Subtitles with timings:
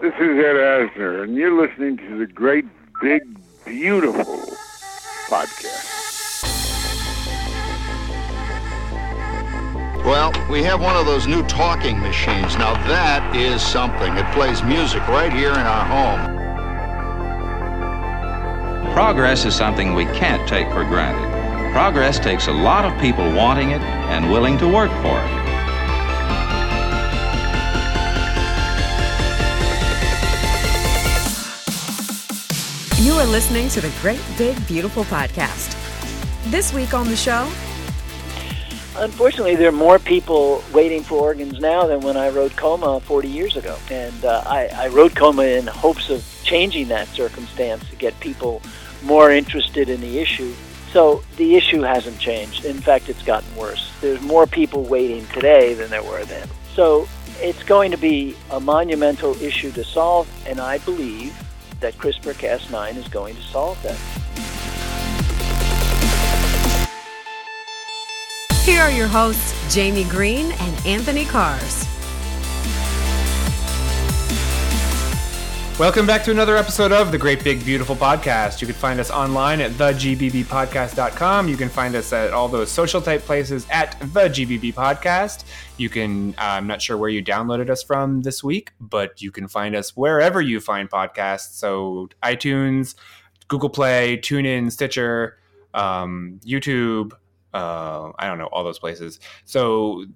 [0.00, 2.64] This is Ed Asner, and you're listening to the Great
[3.02, 3.20] Big
[3.64, 4.46] Beautiful
[5.26, 6.44] podcast.
[10.04, 12.56] Well, we have one of those new talking machines.
[12.58, 14.16] Now that is something.
[14.16, 16.36] It plays music right here in our home.
[18.92, 21.72] Progress is something we can't take for granted.
[21.72, 25.37] Progress takes a lot of people wanting it and willing to work for it.
[33.00, 35.76] You are listening to the Great Big Beautiful Podcast.
[36.50, 37.48] This week on the show,
[38.96, 43.28] Unfortunately, there are more people waiting for organs now than when I wrote Coma 40
[43.28, 43.78] years ago.
[43.88, 48.60] And uh, I, I wrote Coma in hopes of changing that circumstance to get people
[49.04, 50.52] more interested in the issue.
[50.90, 52.64] So the issue hasn't changed.
[52.64, 53.92] In fact, it's gotten worse.
[54.00, 56.48] There's more people waiting today than there were then.
[56.74, 57.06] So
[57.38, 61.32] it's going to be a monumental issue to solve, and I believe
[61.80, 63.98] that CRISPR Cas9 is going to solve that.
[68.68, 71.97] here are your hosts, Jamie Greene and Anthony Karcz.
[75.78, 78.60] Welcome back to another episode of the Great Big Beautiful Podcast.
[78.60, 81.48] You can find us online at thegbbpodcast.com.
[81.48, 85.44] You can find us at all those social type places at the GBB Podcast.
[85.76, 89.30] You can, uh, I'm not sure where you downloaded us from this week, but you
[89.30, 91.52] can find us wherever you find podcasts.
[91.58, 92.96] So iTunes,
[93.46, 95.38] Google Play, TuneIn, Stitcher,
[95.74, 97.12] um, YouTube,
[97.54, 99.20] uh, I don't know, all those places.
[99.44, 100.06] So,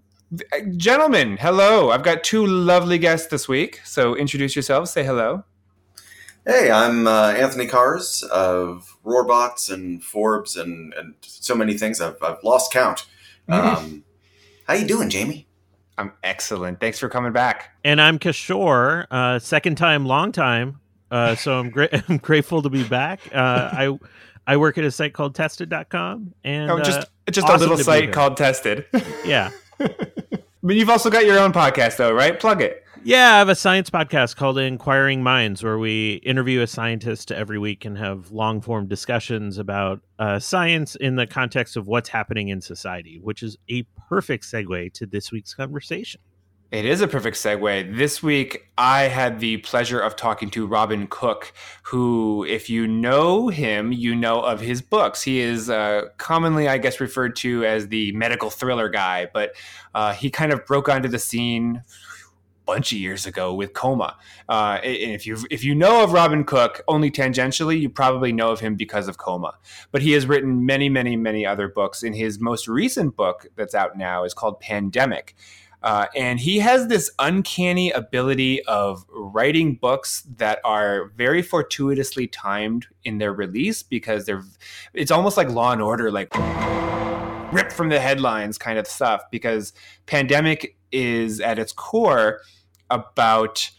[0.77, 1.91] gentlemen, hello.
[1.91, 3.81] I've got two lovely guests this week.
[3.85, 5.45] So, introduce yourselves, say hello.
[6.45, 12.01] Hey, I'm uh, Anthony Karcz of Roarbots and Forbes and, and so many things.
[12.01, 13.07] I've, I've lost count.
[13.49, 14.03] Um,
[14.67, 15.47] how you doing, Jamie?
[15.99, 16.81] I'm excellent.
[16.81, 17.77] Thanks for coming back.
[17.85, 20.81] And I'm Kishore, uh, second time, long time.
[21.13, 21.91] Uh, so I'm great.
[22.09, 23.21] I'm grateful to be back.
[23.33, 23.99] Uh, I
[24.47, 27.79] I work at a site called Tested.com, and Oh, just uh, just awesome a little
[27.85, 28.87] site called Tested.
[29.25, 32.41] yeah, but you've also got your own podcast, though, right?
[32.41, 32.82] Plug it.
[33.05, 33.35] Yeah.
[33.35, 37.85] I have a science podcast called Inquiring Minds, where we interview a scientist every week
[37.85, 42.61] and have long form discussions about uh, science in the context of what's happening in
[42.61, 46.21] society, which is a perfect segue to this week's conversation.
[46.73, 47.99] It is a perfect segue.
[47.99, 51.53] This week, I had the pleasure of talking to Robin Cook,
[51.83, 55.23] who, if you know him, you know of his books.
[55.23, 59.53] He is uh, commonly, I guess, referred to as the medical thriller guy, but
[59.95, 61.83] uh, he kind of broke onto the scene
[62.65, 64.17] bunch of years ago with Coma.
[64.49, 68.61] Uh, if you if you know of Robin Cook only tangentially, you probably know of
[68.61, 69.55] him because of Coma.
[69.91, 72.03] But he has written many, many, many other books.
[72.03, 75.35] And his most recent book that's out now is called Pandemic.
[75.83, 82.87] Uh, and he has this uncanny ability of writing books that are very fortuitously timed
[83.03, 84.45] in their release because they're
[84.95, 86.29] it's almost like law and order like
[87.53, 89.73] ripped from the headlines kind of stuff because
[90.07, 92.41] pandemic is at its core
[92.91, 93.71] about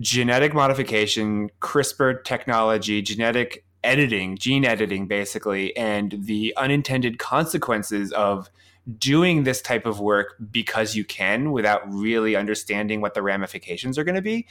[0.00, 8.50] genetic modification crispr technology genetic editing gene editing basically and the unintended consequences of
[8.98, 14.04] doing this type of work because you can without really understanding what the ramifications are
[14.04, 14.46] going to be.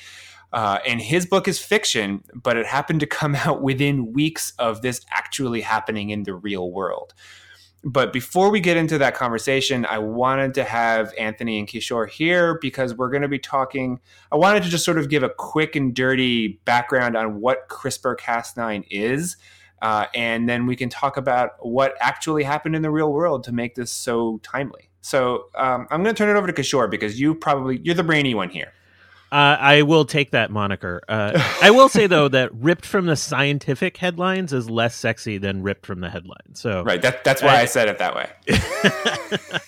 [0.51, 4.81] Uh, and his book is fiction, but it happened to come out within weeks of
[4.81, 7.13] this actually happening in the real world.
[7.87, 12.57] But before we get into that conversation, I wanted to have Anthony and Kishore here
[12.59, 13.99] because we're going to be talking.
[14.31, 18.17] I wanted to just sort of give a quick and dirty background on what CRISPR
[18.17, 19.37] Cas9 is.
[19.83, 23.51] Uh, and then we can talk about what actually happened in the real world to
[23.51, 24.89] make this so timely.
[25.01, 28.03] So um, I'm going to turn it over to Kishore because you probably you're the
[28.03, 28.73] brainy one here.
[29.35, 31.01] Uh, I will take that moniker.
[31.09, 35.61] Uh, I will say though that ripped from the scientific headlines is less sexy than
[35.61, 36.61] ripped from the headlines.
[36.61, 37.01] So Right.
[37.01, 38.29] That, that's why I- I said it that way.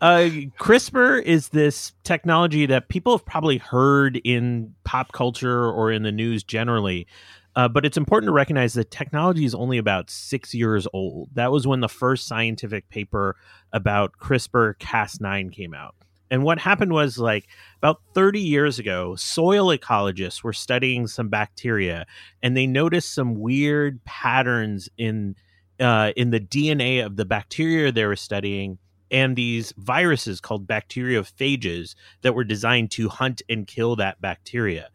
[0.00, 0.28] uh,
[0.60, 6.12] CRISPR is this technology that people have probably heard in pop culture or in the
[6.12, 7.08] news generally.
[7.56, 11.30] Uh, but it's important to recognize that technology is only about six years old.
[11.34, 13.34] That was when the first scientific paper
[13.72, 15.96] about CRISPR Cas9 came out.
[16.30, 17.46] And what happened was like
[17.78, 22.06] about 30 years ago, soil ecologists were studying some bacteria
[22.42, 25.36] and they noticed some weird patterns in
[25.78, 28.78] uh, in the DNA of the bacteria they were studying
[29.10, 34.88] and these viruses called bacteriophages that were designed to hunt and kill that bacteria.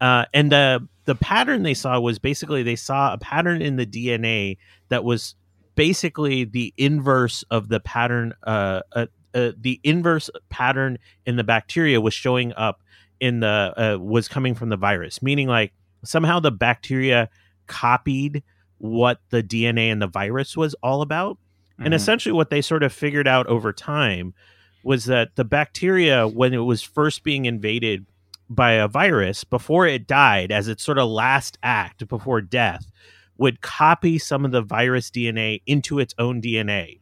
[0.00, 3.86] Uh, and the the pattern they saw was basically they saw a pattern in the
[3.86, 4.56] DNA
[4.88, 5.34] that was
[5.74, 8.32] basically the inverse of the pattern.
[8.42, 12.82] Uh, uh, uh, the inverse pattern in the bacteria was showing up
[13.20, 15.72] in the uh, was coming from the virus, meaning like
[16.04, 17.28] somehow the bacteria
[17.66, 18.42] copied
[18.78, 21.36] what the DNA in the virus was all about.
[21.36, 21.84] Mm-hmm.
[21.84, 24.34] And essentially, what they sort of figured out over time
[24.82, 28.04] was that the bacteria, when it was first being invaded
[28.50, 32.90] by a virus, before it died, as its sort of last act before death,
[33.38, 36.98] would copy some of the virus DNA into its own DNA.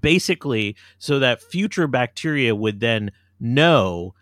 [0.00, 4.14] Basically, so that future bacteria would then know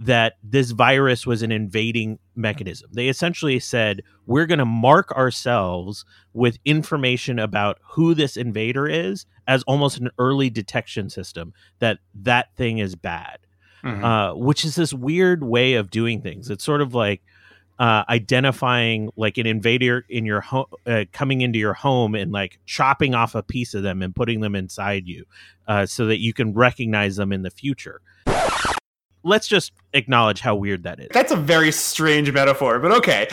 [0.00, 2.90] that this virus was an invading mechanism.
[2.92, 9.24] They essentially said, we're going to mark ourselves with information about who this invader is
[9.46, 13.38] as almost an early detection system that that thing is bad,
[13.84, 14.04] mm-hmm.
[14.04, 16.50] uh, which is this weird way of doing things.
[16.50, 17.22] It's sort of like
[17.78, 22.58] uh, identifying like an invader in your home, uh, coming into your home and like
[22.66, 25.24] chopping off a piece of them and putting them inside you
[25.66, 28.00] uh, so that you can recognize them in the future
[29.24, 31.08] let's just acknowledge how weird that is.
[31.12, 33.26] That's a very strange metaphor, but okay.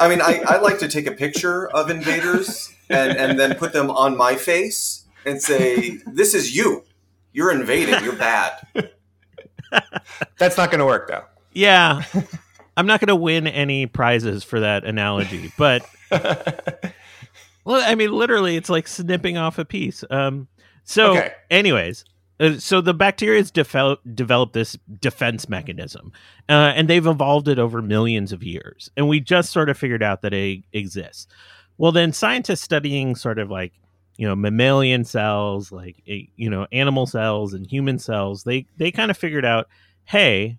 [0.00, 3.72] I mean, I, I like to take a picture of invaders and, and then put
[3.72, 6.84] them on my face and say, This is you.
[7.32, 8.02] You're invading.
[8.02, 8.66] You're bad.
[10.38, 11.24] That's not going to work, though.
[11.52, 12.02] Yeah.
[12.78, 15.84] I'm not going to win any prizes for that analogy, but.
[16.10, 20.04] well, I mean, literally, it's like snipping off a piece.
[20.10, 20.46] Um,
[20.84, 21.32] so, okay.
[21.50, 22.04] anyways,
[22.38, 26.12] uh, so the bacteria has develop, developed this defense mechanism,
[26.48, 28.90] uh, and they've evolved it over millions of years.
[28.96, 31.26] And we just sort of figured out that it exists.
[31.78, 33.72] Well, then scientists studying sort of like
[34.16, 39.10] you know mammalian cells, like you know animal cells and human cells, they they kind
[39.10, 39.68] of figured out,
[40.04, 40.58] hey,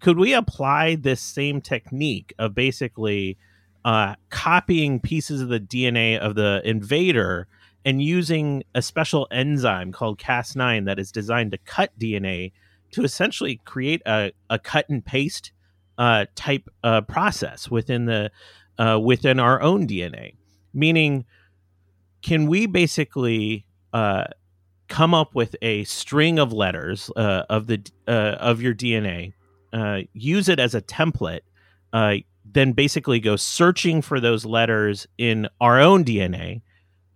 [0.00, 3.36] could we apply this same technique of basically
[3.84, 7.48] uh, copying pieces of the DNA of the invader?
[7.84, 12.52] and using a special enzyme called Cas9 that is designed to cut DNA
[12.90, 15.52] to essentially create a, a cut and paste
[15.96, 18.30] uh, type uh, process within the
[18.78, 20.34] uh, within our own DNA.
[20.74, 21.24] Meaning,
[22.22, 24.24] can we basically uh,
[24.88, 29.32] come up with a string of letters uh, of the of your DNA,
[30.12, 31.40] use it as a template,
[31.92, 36.62] then basically go searching for those letters in our own DNA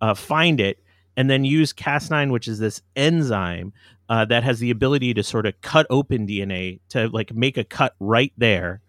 [0.03, 0.83] uh, find it,
[1.15, 3.71] and then use Cas9, which is this enzyme
[4.09, 7.63] uh, that has the ability to sort of cut open DNA to like make a
[7.63, 8.81] cut right there,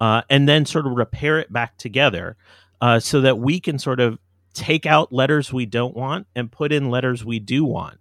[0.00, 2.36] uh, and then sort of repair it back together,
[2.80, 4.18] uh, so that we can sort of
[4.54, 7.98] take out letters we don't want and put in letters we do want.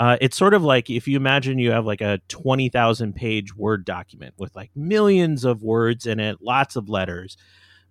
[0.00, 3.84] Uh, it's sort of like if you imagine you have like a 20,000 page Word
[3.84, 7.36] document with like millions of words in it, lots of letters.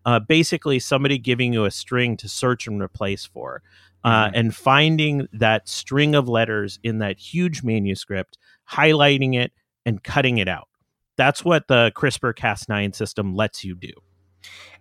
[0.05, 3.61] Uh, basically, somebody giving you a string to search and replace for
[4.03, 4.35] uh, mm-hmm.
[4.35, 9.51] and finding that string of letters in that huge manuscript, highlighting it
[9.85, 10.67] and cutting it out.
[11.15, 13.91] That's what the CRISPR Cas9 system lets you do.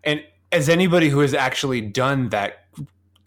[0.02, 2.64] And as anybody who has actually done that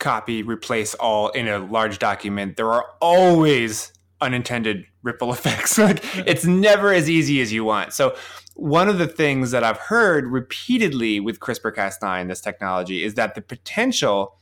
[0.01, 5.77] copy, replace all in a large document, there are always unintended ripple effects.
[5.77, 7.94] like it's never as easy as you want.
[7.94, 8.15] So
[8.56, 13.36] one of the things that I've heard repeatedly with CRISPR Cas9, this technology, is that
[13.36, 14.36] the potential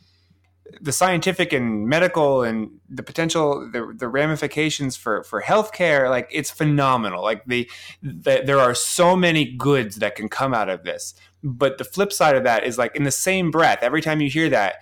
[0.82, 6.52] the scientific and medical and the potential the, the ramifications for for healthcare like it's
[6.52, 7.68] phenomenal like the,
[8.04, 12.14] the there are so many goods that can come out of this but the flip
[12.14, 14.76] side of that is like in the same breath every time you hear that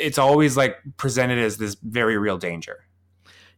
[0.00, 2.84] it's always like presented as this very real danger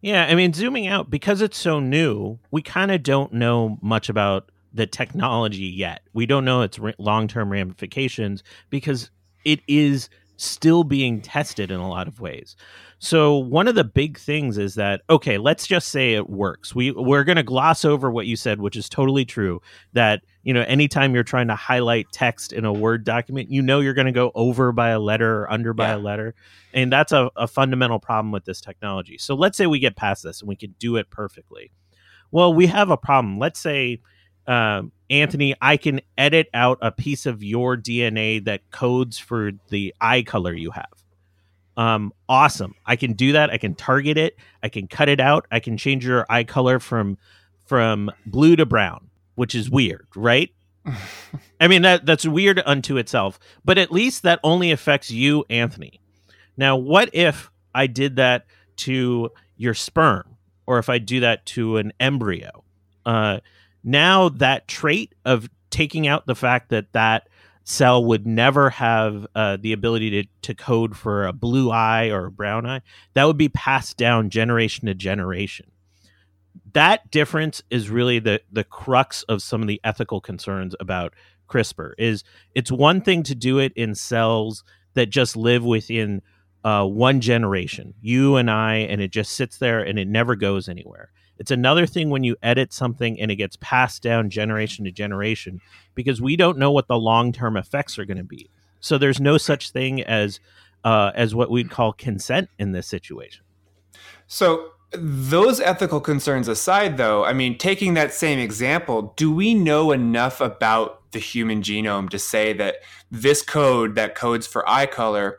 [0.00, 4.08] yeah i mean zooming out because it's so new we kind of don't know much
[4.08, 9.11] about the technology yet we don't know its long-term ramifications because
[9.44, 10.08] it is
[10.42, 12.56] still being tested in a lot of ways.
[13.04, 16.73] So one of the big things is that okay, let's just say it works.
[16.73, 19.61] We we're going to gloss over what you said, which is totally true.
[19.92, 23.80] That you know, anytime you're trying to highlight text in a Word document, you know
[23.80, 25.97] you're going to go over by a letter or under by yeah.
[25.97, 26.37] a letter,
[26.73, 29.18] and that's a, a fundamental problem with this technology.
[29.18, 31.73] So let's say we get past this and we can do it perfectly.
[32.30, 33.40] Well, we have a problem.
[33.40, 34.00] Let's say
[34.47, 39.92] um, Anthony, I can edit out a piece of your DNA that codes for the
[40.00, 41.01] eye color you have.
[41.76, 42.75] Um, awesome.
[42.85, 43.50] I can do that.
[43.50, 44.37] I can target it.
[44.62, 45.47] I can cut it out.
[45.50, 47.19] I can change your eye color from
[47.67, 50.50] from blue to brown, which is weird, right?
[51.61, 56.00] I mean that that's weird unto itself, but at least that only affects you, Anthony.
[56.57, 58.47] Now, what if I did that
[58.79, 60.37] to your sperm,
[60.67, 62.64] or if I do that to an embryo?
[63.07, 63.41] Uh,
[63.85, 67.29] now that trait of taking out the fact that that
[67.64, 72.26] cell would never have uh, the ability to, to code for a blue eye or
[72.26, 72.83] a brown eye
[73.14, 75.66] that would be passed down generation to generation
[76.73, 81.14] that difference is really the the crux of some of the ethical concerns about
[81.49, 81.92] CRISPR.
[81.99, 84.64] Is it's one thing to do it in cells
[84.95, 86.23] that just live within
[86.64, 90.69] uh, one generation, you and I, and it just sits there and it never goes
[90.69, 91.11] anywhere.
[91.38, 95.60] It's another thing when you edit something and it gets passed down generation to generation
[95.94, 98.50] because we don't know what the long term effects are going to be.
[98.80, 100.40] So there's no such thing as
[100.84, 103.44] uh, as what we'd call consent in this situation.
[104.26, 109.92] So those ethical concerns aside, though, I mean, taking that same example, do we know
[109.92, 112.76] enough about the human genome to say that
[113.10, 115.38] this code that codes for eye color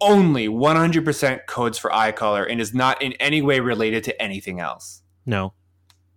[0.00, 4.58] only 100% codes for eye color and is not in any way related to anything
[4.58, 4.99] else?
[5.26, 5.54] No.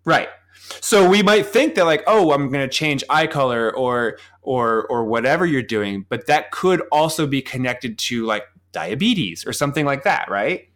[0.06, 0.30] Right.
[0.82, 4.86] So we might think that like, oh, I'm going to change eye color or or
[4.88, 9.86] or whatever you're doing, but that could also be connected to like diabetes or something
[9.86, 10.70] like that, right?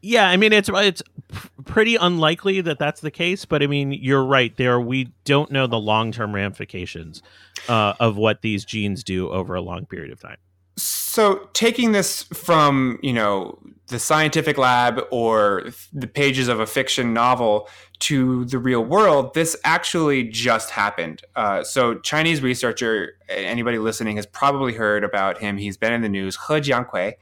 [0.00, 1.02] Yeah, I mean it's it's
[1.64, 4.56] pretty unlikely that that's the case, but I mean you're right.
[4.56, 7.22] There we don't know the long term ramifications
[7.68, 10.38] uh, of what these genes do over a long period of time.
[11.16, 17.14] So taking this from you know the scientific lab or the pages of a fiction
[17.14, 17.70] novel
[18.00, 21.22] to the real world, this actually just happened.
[21.34, 25.56] Uh, so Chinese researcher, anybody listening has probably heard about him.
[25.56, 26.36] He's been in the news.
[26.48, 27.14] He Jiankui.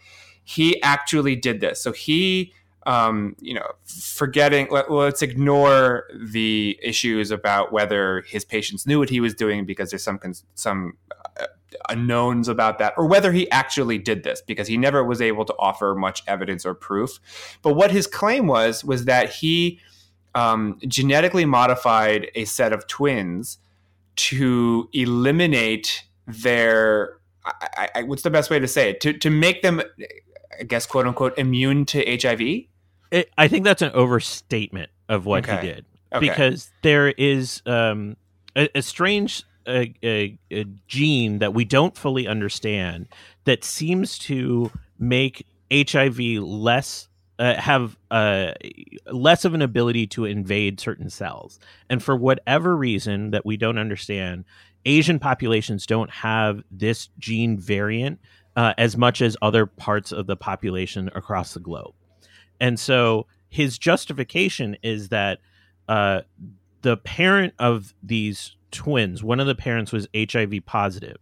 [0.43, 1.81] He actually did this.
[1.81, 2.53] So he
[2.87, 9.09] um, you know, forgetting, let, us ignore the issues about whether his patients knew what
[9.09, 10.19] he was doing because there's some
[10.55, 10.99] some
[11.41, 11.47] uh,
[11.89, 15.55] unknowns about that, or whether he actually did this because he never was able to
[15.59, 17.19] offer much evidence or proof.
[17.63, 19.81] But what his claim was was that he
[20.35, 23.59] um, genetically modified a set of twins
[24.17, 29.63] to eliminate their I, I, what's the best way to say it to to make
[29.63, 29.83] them
[30.59, 32.41] I guess quote unquote immune to HIV.
[33.11, 35.61] It, I think that's an overstatement of what okay.
[35.61, 36.29] he did okay.
[36.29, 38.17] because there is um,
[38.57, 43.09] a, a, strange a, a, a gene that we don't fully understand
[43.45, 48.53] that seems to make HIV less uh, have uh,
[49.11, 51.59] less of an ability to invade certain cells.
[51.91, 54.45] And for whatever reason that we don't understand,
[54.85, 58.21] Asian populations don't have this gene variant
[58.57, 61.95] uh, as much as other parts of the population across the globe.
[62.61, 65.41] And so his justification is that
[65.89, 66.21] uh,
[66.85, 69.25] the parent of these twins.
[69.25, 71.17] One of the parents was HIV positive.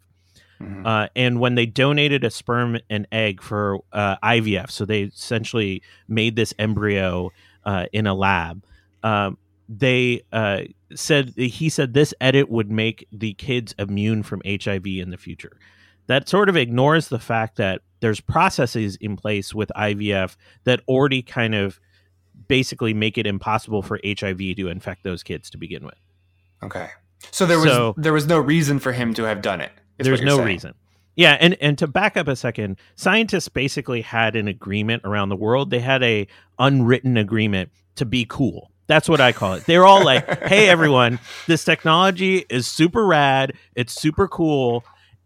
[0.61, 0.85] Mm-hmm.
[0.85, 5.83] Uh, and when they donated a sperm and egg for uh, IVF, so they essentially
[6.09, 7.31] made this embryo
[7.65, 8.65] uh, in a lab.
[9.05, 9.39] Um,
[9.69, 10.63] they uh,
[10.95, 15.57] said he said this edit would make the kids immune from HIV in the future.
[16.09, 21.23] That sort of ignores the fact that there's processes in place with IVF that already
[21.23, 21.79] kind of
[22.49, 25.99] basically make it impossible for HIV to infect those kids to begin with.
[26.63, 26.89] Okay.
[27.31, 29.73] So there was so, there was no reason for him to have done it.
[29.99, 30.49] There's no saying.
[30.49, 30.75] reason.
[31.15, 35.37] Yeah, and and to back up a second, scientists basically had an agreement around the
[35.37, 35.71] world.
[35.71, 36.27] They had a
[36.59, 38.71] unwritten agreement to be cool.
[38.87, 39.65] That's what I call it.
[39.67, 43.53] They're all like, "Hey everyone, this technology is super rad.
[43.75, 44.85] It's super cool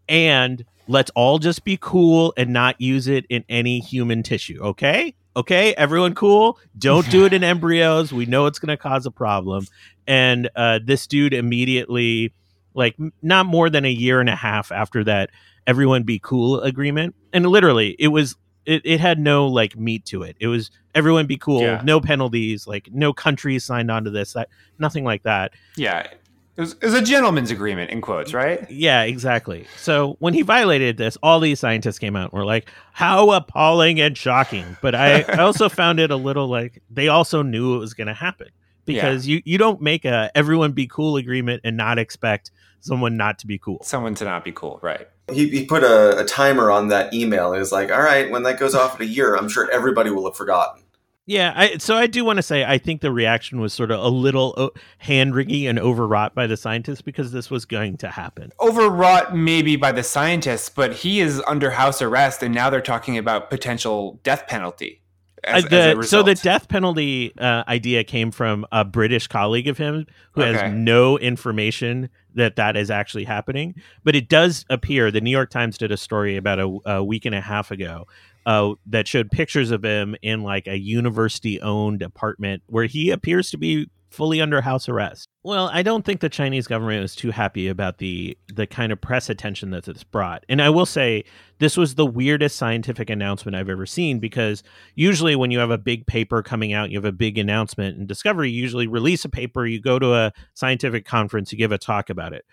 [0.09, 5.15] and let's all just be cool and not use it in any human tissue, okay?
[5.37, 6.59] Okay, everyone cool?
[6.77, 8.11] Don't do it in embryos.
[8.11, 9.67] We know it's going to cause a problem
[10.07, 12.33] and uh, this dude immediately
[12.73, 15.29] like not more than a year and a half after that
[15.67, 20.23] everyone be cool agreement and literally it was it, it had no like meat to
[20.23, 21.81] it it was everyone be cool yeah.
[21.83, 24.47] no penalties like no countries signed on to this that
[24.79, 26.07] nothing like that yeah
[26.57, 28.69] it was, it was, a gentleman's agreement in quotes, right?
[28.69, 29.67] Yeah, exactly.
[29.77, 34.01] So when he violated this, all these scientists came out and were like, "How appalling
[34.01, 37.77] and shocking!" But I, I also found it a little like they also knew it
[37.77, 38.49] was going to happen
[38.85, 39.35] because yeah.
[39.35, 42.49] you you don't make a everyone be cool agreement and not expect
[42.79, 43.83] someone not to be cool.
[43.83, 45.07] Someone to not be cool, right?
[45.31, 47.53] He, he put a, a timer on that email.
[47.53, 50.09] He was like, "All right, when that goes off in a year, I'm sure everybody
[50.09, 50.81] will have forgotten."
[51.27, 53.99] Yeah, I, so I do want to say I think the reaction was sort of
[53.99, 54.69] a little uh,
[54.99, 58.53] hand wringing and overwrought by the scientists because this was going to happen.
[58.61, 63.17] Overwrought maybe by the scientists, but he is under house arrest, and now they're talking
[63.17, 65.01] about potential death penalty.
[65.43, 69.77] As, uh, the, so the death penalty uh, idea came from a British colleague of
[69.77, 70.53] him who okay.
[70.53, 75.11] has no information that that is actually happening, but it does appear.
[75.11, 78.07] The New York Times did a story about a, a week and a half ago
[78.47, 83.57] uh, that showed pictures of him in like a university-owned apartment where he appears to
[83.57, 85.27] be fully under house arrest.
[85.43, 89.01] Well, I don't think the Chinese government was too happy about the the kind of
[89.01, 90.45] press attention that this brought.
[90.47, 91.25] And I will say
[91.59, 94.63] this was the weirdest scientific announcement I've ever seen because
[94.95, 98.07] usually when you have a big paper coming out, you have a big announcement and
[98.07, 102.09] Discovery usually release a paper, you go to a scientific conference, you give a talk
[102.09, 102.45] about it.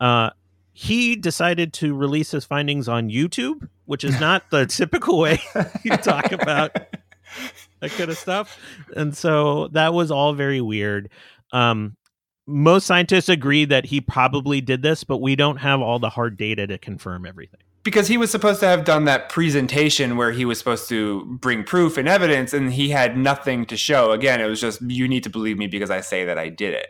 [0.00, 0.30] Uh,
[0.78, 5.40] he decided to release his findings on YouTube, which is not the typical way
[5.82, 6.74] you talk about
[7.80, 8.60] that kind of stuff.
[8.94, 11.08] And so that was all very weird.
[11.50, 11.96] Um,
[12.46, 16.36] most scientists agree that he probably did this, but we don't have all the hard
[16.36, 17.60] data to confirm everything.
[17.82, 21.64] Because he was supposed to have done that presentation where he was supposed to bring
[21.64, 24.12] proof and evidence, and he had nothing to show.
[24.12, 26.74] Again, it was just, you need to believe me because I say that I did
[26.74, 26.88] it.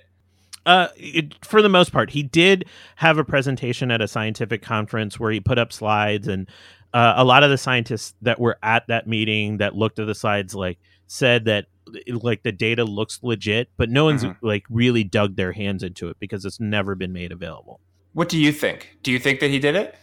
[0.66, 2.64] Uh, it, for the most part, he did
[2.96, 6.48] have a presentation at a scientific conference where he put up slides, and
[6.92, 10.14] uh, a lot of the scientists that were at that meeting that looked at the
[10.14, 11.66] slides like said that
[12.08, 14.36] like the data looks legit, but no one's Mhm.
[14.42, 17.78] like really dug their hands into it because it's never been made available.
[18.12, 18.96] What do you think?
[19.04, 19.94] Do you think that he did it?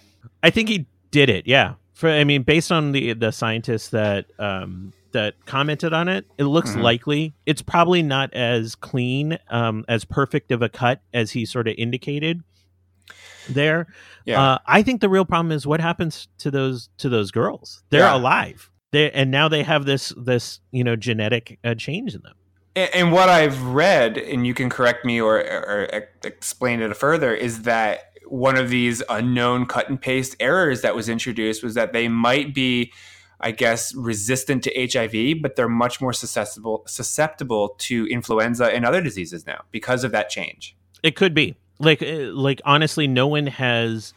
[0.42, 1.46] I think he did it.
[1.46, 1.74] Yeah.
[1.94, 6.44] For I mean, based on the the scientists that um that commented on it, it
[6.44, 6.82] looks Mhm.
[6.82, 7.34] likely.
[7.46, 11.76] It's probably not as clean, um, as perfect of a cut as he sort of
[11.78, 12.42] indicated
[13.50, 13.88] there.
[14.26, 14.42] Yeah.
[14.42, 17.84] Uh, I think the real problem is what happens to those to those girls.
[17.90, 18.16] They're Yeah.
[18.16, 18.70] alive.
[18.92, 22.36] They and now they have this this you know genetic uh, change in them.
[22.76, 26.96] And, and what I've read, and you can correct me or, or, or explain it
[26.98, 31.76] further, is that one of these unknown cut and paste errors that was introduced was
[31.76, 32.92] that they might be,
[33.44, 39.02] I guess, resistant to HIV, but they're much more susceptible susceptible to influenza and other
[39.02, 40.76] diseases now because of that change.
[41.04, 44.14] It could be like uh, like honestly, no one has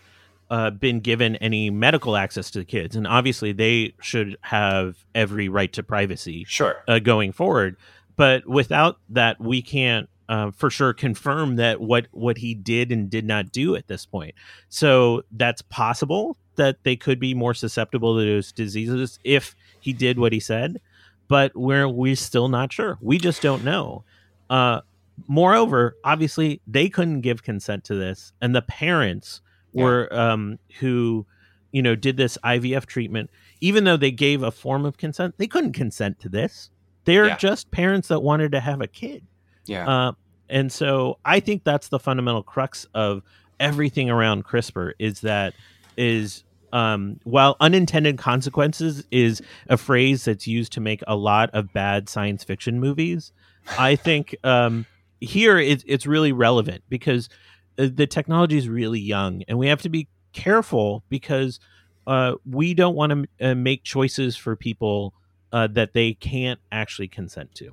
[0.49, 5.49] uh, been given any medical access to the kids, and obviously they should have every
[5.49, 6.77] right to privacy Sure.
[6.87, 7.77] uh, going forward.
[8.17, 13.11] But without that, we can't uh, for sure confirm that what what he did and
[13.11, 14.35] did not do at this point.
[14.69, 20.19] So that's possible that they could be more susceptible to those diseases if he did
[20.19, 20.81] what he said.
[21.29, 22.99] But we're we're still not sure.
[23.01, 24.05] We just don't know.
[24.49, 24.81] Uh,
[25.29, 29.41] moreover, obviously, they couldn't give consent to this, and the parents
[29.73, 29.85] Yeah.
[29.85, 31.27] were um, who
[31.73, 33.31] you know did this IVF treatment.
[33.61, 36.71] Even though they gave a form of consent, they couldn't consent to this.
[37.05, 37.37] They're Yeah.
[37.37, 39.25] just parents that wanted to have a kid.
[39.67, 39.89] Yeah.
[39.89, 40.13] Uh,
[40.49, 43.23] and so I think that's the fundamental crux of
[43.59, 45.55] everything around CRISPR is that
[45.97, 46.45] is
[46.77, 52.07] um, while unintended consequences is a phrase that's used to make a lot of bad
[52.07, 53.33] science fiction movies.
[53.79, 54.85] I think um,
[55.19, 57.31] here it, it's really relevant because
[57.79, 61.61] uh, the technology is really young and we have to be careful because
[62.07, 65.15] uh, we don't want to uh, make choices for people
[65.53, 67.73] uh, that they can't actually consent to.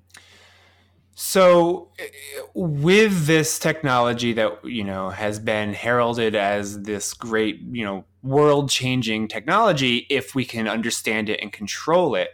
[1.16, 2.06] So, eh,
[2.54, 9.28] with this technology that you know has been heralded as this great, you know, world-changing
[9.28, 12.30] technology, if we can understand it and control it,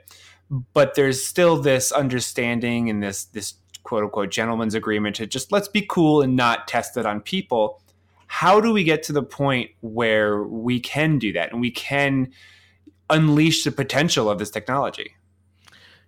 [0.73, 5.67] but there's still this understanding and this this quote unquote gentleman's agreement to just let's
[5.67, 7.81] be cool and not test it on people.
[8.27, 12.31] How do we get to the point where we can do that and we can
[13.09, 15.15] unleash the potential of this technology?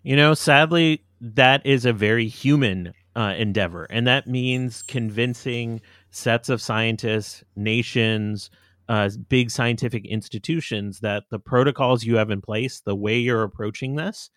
[0.04, 6.50] You know, sadly, that is a very human uh, endeavor, and that means convincing sets
[6.50, 8.50] of scientists, nations,
[8.90, 13.96] uh, big scientific institutions that the protocols you have in place, the way you're approaching
[13.96, 14.30] this,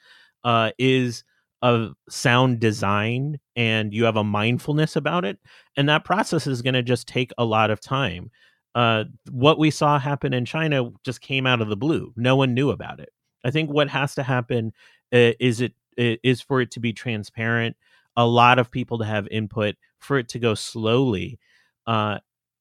[0.45, 1.25] uh, is
[1.63, 5.39] of sound design, and you have a mindfulness about it,
[5.77, 8.31] and that process is going to just take a lot of time.
[8.75, 12.13] Uh, what we saw happen in China just came out of the blue.
[12.17, 13.09] No one knew about it.
[13.45, 14.73] I think what has to happen
[15.13, 17.77] uh, is it is for it to be transparent
[18.17, 21.39] a lot of people to have input for it to go slowly
[21.87, 22.19] uh,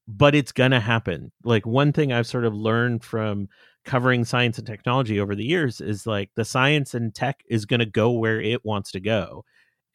[0.07, 1.31] but it's gonna happen.
[1.43, 3.47] Like one thing i've sort of learned from
[3.85, 7.85] covering science and technology over the years is like the science and tech is gonna
[7.85, 9.43] go where it wants to go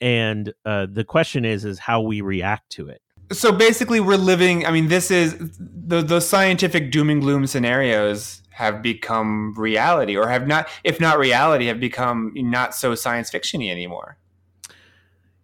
[0.00, 3.00] and uh, the question is is how we react to it
[3.32, 8.42] so basically we're living i mean this is the the scientific doom and gloom scenarios
[8.50, 13.70] have become reality or have not if not reality have become not so science fictiony
[13.70, 14.16] anymore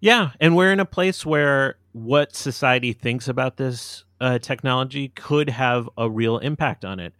[0.01, 5.49] Yeah, and we're in a place where what society thinks about this uh, technology could
[5.49, 7.14] have a real impact on it.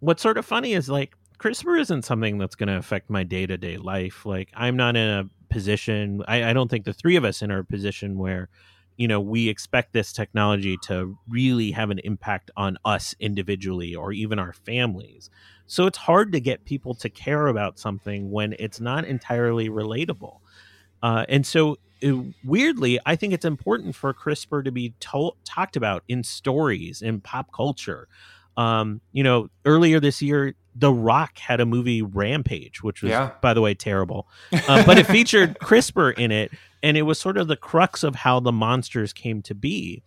[0.00, 3.46] What's sort of funny is like CRISPR isn't something that's going to affect my day
[3.46, 4.26] to day life.
[4.26, 6.24] Like I'm not in a position.
[6.26, 8.48] I, I don't think the three of us in a position where
[8.96, 14.12] you know we expect this technology to really have an impact on us individually or
[14.12, 15.30] even our families.
[15.66, 20.38] So it's hard to get people to care about something when it's not entirely relatable.
[21.02, 25.76] Uh, and so it- weirdly, I think it's important for CRISPR to be to- talked
[25.76, 28.08] about in stories in pop culture.
[28.56, 33.30] Um, you know, earlier this year, The Rock had a movie Rampage, which was, Yeah.
[33.40, 34.28] by the way, terrible,
[34.68, 36.52] uh, but it featured CRISPR in it,
[36.84, 40.02] and it was sort of the crux of how the monsters came to be.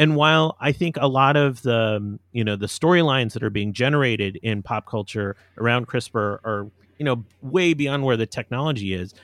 [0.00, 3.50] And while I think a lot of the um, you know the storylines that are
[3.50, 8.92] being generated in pop culture around CRISPR are you know way beyond where the technology
[8.92, 9.14] is,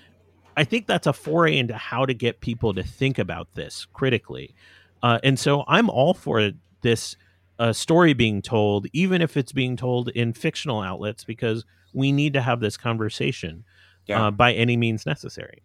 [0.56, 4.54] I think that's a foray into how to get people to think about this critically.
[5.02, 6.52] Uh, and so I'm all for
[6.82, 7.16] this
[7.58, 12.32] uh, story being told, even if it's being told in fictional outlets, because we need
[12.32, 13.64] to have this conversation
[14.06, 14.26] Yeah.
[14.26, 15.62] uh, by any means necessary.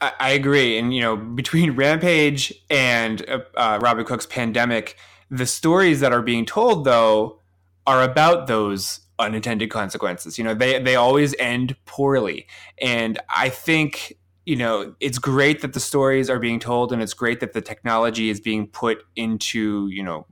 [0.00, 0.78] I, I agree.
[0.78, 4.96] And, you know, between Rampage and uh, uh, Robin Cook's Pandemic,
[5.30, 7.40] the stories that are being told, though,
[7.86, 10.38] are about those unintended consequences.
[10.38, 12.46] You know, they, they always end poorly.
[12.80, 14.14] And I think,
[14.46, 17.60] you know, it's great that the stories are being told and it's great that the
[17.60, 20.26] technology is being put into, you know,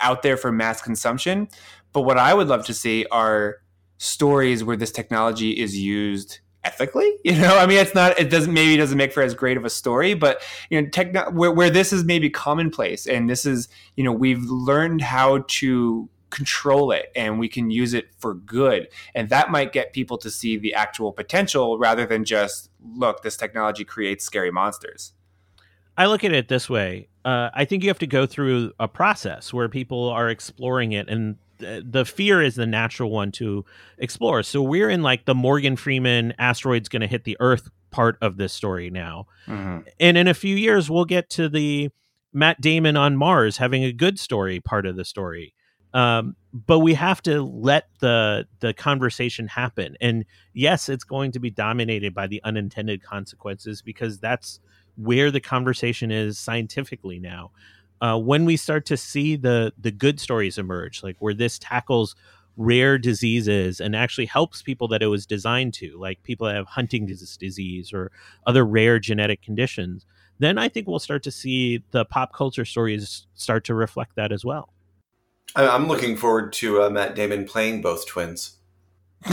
[0.00, 1.48] out there for mass consumption.
[1.92, 3.56] But what I would love to see are
[3.98, 7.56] stories where this technology is used ethically you know?
[7.56, 10.14] I mean it's not it doesn't maybe doesn't make for as great of a story
[10.14, 14.12] but you know techno- where, where this is maybe commonplace and this is you know
[14.12, 18.88] we've learned how to control it and we can use it for good.
[19.14, 23.36] And that might get people to see the actual potential rather than just look this
[23.36, 25.12] technology creates scary monsters.
[25.96, 27.08] I look at it this way.
[27.24, 31.08] Uh, I think you have to go through a process where people are exploring it,
[31.08, 31.36] and
[31.84, 33.64] the fear is the natural one to
[33.98, 34.42] explore.
[34.42, 38.36] So we're in like the Morgan Freeman asteroid's going to hit the Earth part of
[38.36, 39.26] this story now,
[40.00, 41.90] and in a few years we'll get to the
[42.32, 45.54] Matt Damon on Mars having a good story part of the story.
[45.94, 51.38] Um, but we have to let the the conversation happen, and yes, it's going to
[51.40, 54.60] be dominated by the unintended consequences because that's
[54.96, 57.50] where the conversation is scientifically now.
[58.02, 62.16] Uh, when we start to see the the good stories emerge, like where this tackles
[62.56, 66.66] rare diseases and actually helps people that it was designed to, like people that have
[66.66, 68.10] Huntington's disease or
[68.46, 70.04] other rare genetic conditions,
[70.40, 74.32] then I think we'll start to see the pop culture stories start to reflect that
[74.32, 74.70] as well.
[75.54, 78.56] I- I'm looking forward to uh, Matt Damon playing both twins.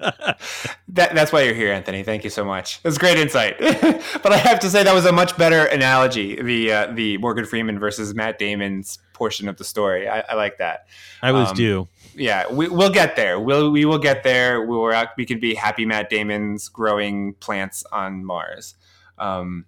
[0.00, 2.02] that, that's why you're here, Anthony.
[2.02, 2.82] Thank you so much.
[2.82, 3.58] That's great insight.
[4.22, 6.40] but I have to say that was a much better analogy.
[6.40, 10.08] The uh, the Morgan Freeman versus Matt Damon's portion of the story.
[10.08, 10.86] I, I like that.
[11.22, 11.88] I was Um, due.
[12.14, 13.38] Yeah, we, we'll get there.
[13.38, 14.62] We'll we will get there.
[14.62, 18.74] We will we can be happy Matt Damon's growing plants on Mars.
[19.18, 19.66] Um,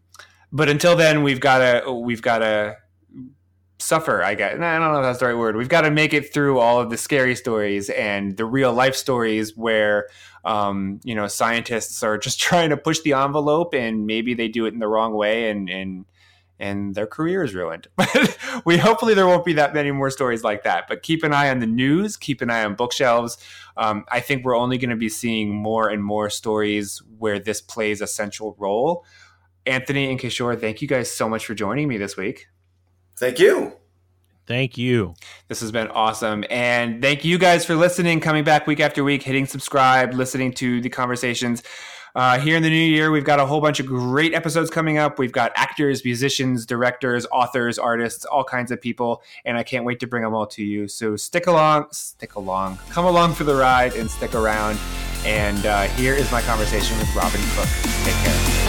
[0.50, 2.76] but until then, we've got to we've got to
[3.82, 4.22] suffer.
[4.22, 5.56] I guess I don't know if that's the right word.
[5.56, 8.94] We've got to make it through all of the scary stories and the real life
[8.94, 10.08] stories where
[10.44, 14.66] um, you know scientists are just trying to push the envelope and maybe they do
[14.66, 16.04] it in the wrong way and and
[16.58, 17.88] and their career is ruined.
[17.96, 20.86] But we hopefully there won't be that many more stories like that.
[20.88, 22.16] But keep an eye on the news.
[22.16, 23.36] Keep an eye on bookshelves.
[23.76, 27.60] Um, I think we're only going to be seeing more and more stories where this
[27.60, 29.04] plays a central role.
[29.66, 32.46] Anthony and Kishore, thank you guys so much for joining me this week.
[33.16, 33.72] Thank you.
[34.46, 35.14] Thank you.
[35.48, 36.44] This has been awesome.
[36.50, 40.80] And thank you guys for listening, coming back week after week, hitting subscribe, listening to
[40.80, 41.62] the conversations.
[42.14, 44.98] Uh, here in the new year, we've got a whole bunch of great episodes coming
[44.98, 45.18] up.
[45.18, 49.22] We've got actors, musicians, directors, authors, artists, all kinds of people.
[49.44, 50.88] And I can't wait to bring them all to you.
[50.88, 54.78] So stick along, stick along, come along for the ride and stick around.
[55.24, 57.68] And uh, here is my conversation with Robin Cook.
[58.04, 58.61] Take care.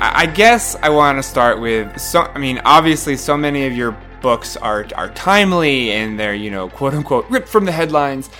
[0.00, 2.22] I guess I want to start with so.
[2.22, 6.68] I mean, obviously, so many of your books are are timely and they're you know
[6.68, 8.30] quote unquote ripped from the headlines.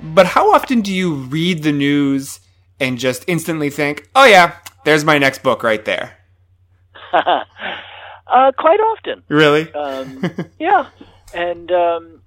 [0.00, 2.40] But how often do you read the news
[2.78, 6.16] and just instantly think, "Oh yeah, there's my next book right there"?
[7.12, 9.22] uh, quite often.
[9.28, 9.72] Really?
[9.72, 10.22] Um,
[10.60, 10.86] yeah,
[11.34, 12.22] and um,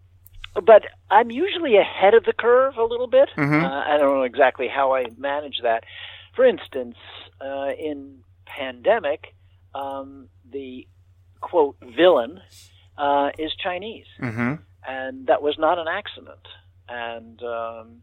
[0.53, 3.29] but I'm usually ahead of the curve a little bit.
[3.37, 3.63] Mhm.
[3.63, 5.85] Uh, I don't know exactly how I manage that.
[6.35, 6.95] For instance,
[7.39, 8.19] uh, in
[8.57, 9.35] Pandemic,
[9.73, 10.87] um, the
[11.39, 12.39] quote villain
[12.97, 14.55] uh, is Chinese, mm-hmm.
[14.87, 16.47] and that was not an accident.
[16.87, 18.01] And um,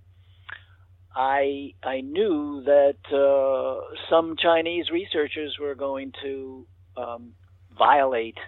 [1.14, 7.32] I I knew that uh, some Chinese researchers were going to um,
[7.76, 8.38] violate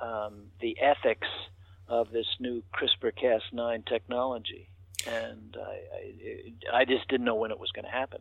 [0.00, 1.28] um, the ethics
[1.88, 4.68] of this new CRISPR-Cas9 technology,
[5.06, 8.20] and I, I I just didn't know when it was going to happen.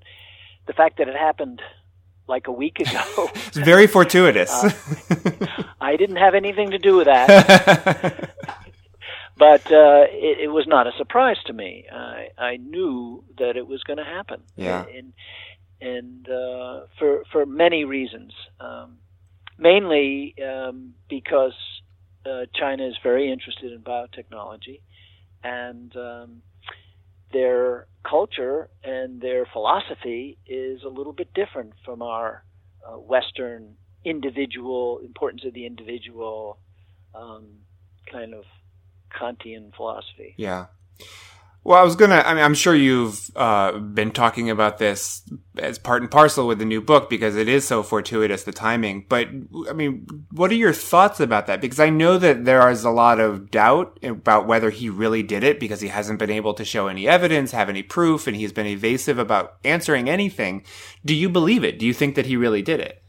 [0.68, 1.62] The fact that it happened
[2.28, 4.52] like a week ago, It's very fortuitous.
[4.52, 4.72] Uh,
[5.82, 8.36] I didn't have anything to do with that.
[9.38, 11.86] but uh, it, it was not a surprise to me.
[11.92, 14.42] I I knew that it was going to happen.
[14.56, 14.86] Yeah.
[14.86, 15.14] And
[15.82, 18.98] and uh, for for many reasons, um,
[19.58, 21.54] mainly um, because
[22.26, 24.82] uh, China is very interested in biotechnology,
[25.44, 26.42] and um,
[27.36, 32.46] their culture and their philosophy is a little bit different from our
[32.88, 36.60] uh, Western individual importance of the individual
[37.14, 37.48] um,
[38.10, 38.46] kind of
[39.20, 40.34] Kantian philosophy.
[40.38, 40.68] Yeah.
[41.66, 42.18] Well, I was gonna.
[42.18, 45.24] I mean, I'm sure you've uh, been talking about this
[45.58, 49.08] as part and parcel with the new book because it is so fortuitous the timing.
[49.10, 49.30] But
[49.68, 51.62] I mean, what are your thoughts about that?
[51.62, 55.44] Because I know that there is a lot of doubt about whether he really did
[55.44, 58.54] it because he hasn't been able to show any evidence, have any proof, and he's
[58.54, 60.64] been evasive about answering anything.
[61.04, 61.80] Do you believe it?
[61.80, 63.02] Do you think that he really did it?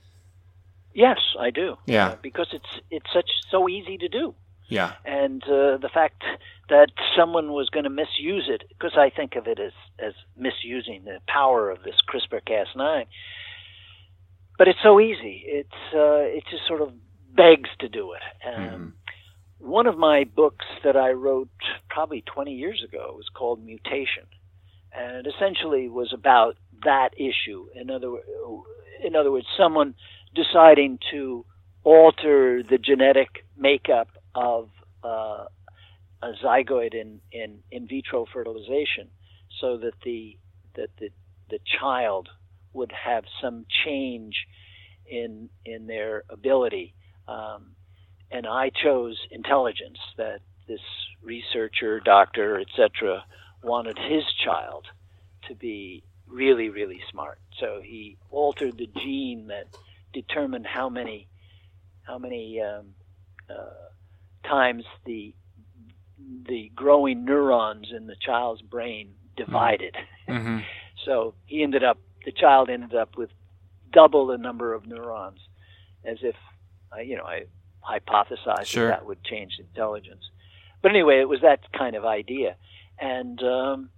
[0.94, 1.76] Yes, I do.
[1.84, 2.14] Yeah.
[2.22, 4.34] Because it's it's such so easy to do.
[4.68, 4.94] Yeah.
[5.04, 6.22] and uh, the fact
[6.68, 11.04] that someone was going to misuse it, because I think of it as as misusing
[11.04, 13.06] the power of this CRISPR-Cas9.
[14.58, 15.44] But it's so easy.
[15.46, 16.92] It's uh, it just sort of
[17.34, 18.22] begs to do it.
[18.46, 18.94] Um,
[19.58, 21.48] One of my books that I wrote
[21.88, 24.26] probably 20 years ago was called Mutation,
[24.92, 27.68] and it essentially was about that issue.
[27.74, 28.10] In other
[29.04, 29.94] in other words, someone
[30.34, 31.44] deciding to
[31.84, 34.68] alter the genetic makeup of
[35.02, 35.46] uh,
[36.22, 39.08] a zygote in, in in vitro fertilization,
[39.60, 40.36] so that the
[40.76, 41.10] that the
[41.50, 42.28] the child
[42.72, 44.34] would have some change
[45.06, 46.94] in in their ability.
[47.28, 47.72] Um,
[48.30, 49.98] and I chose intelligence.
[50.16, 50.80] That this
[51.22, 53.24] researcher, doctor, etc.,
[53.62, 54.86] wanted his child
[55.48, 57.38] to be really, really smart.
[57.58, 59.66] So he altered the gene that
[60.12, 61.28] determined how many
[62.02, 62.94] how many um,
[63.50, 63.90] uh,
[64.48, 65.34] times the
[66.48, 69.96] the growing neurons in the child's brain divided.
[70.28, 70.58] Mm-hmm.
[71.04, 73.30] So he ended up the child ended up with
[73.92, 75.38] double the number of neurons,
[76.04, 76.34] as if
[76.92, 77.44] uh, you know I
[77.88, 78.88] hypothesized Sure.
[78.88, 80.24] that that would change intelligence.
[80.82, 82.56] But anyway, it was that kind of idea,
[82.98, 83.90] and um,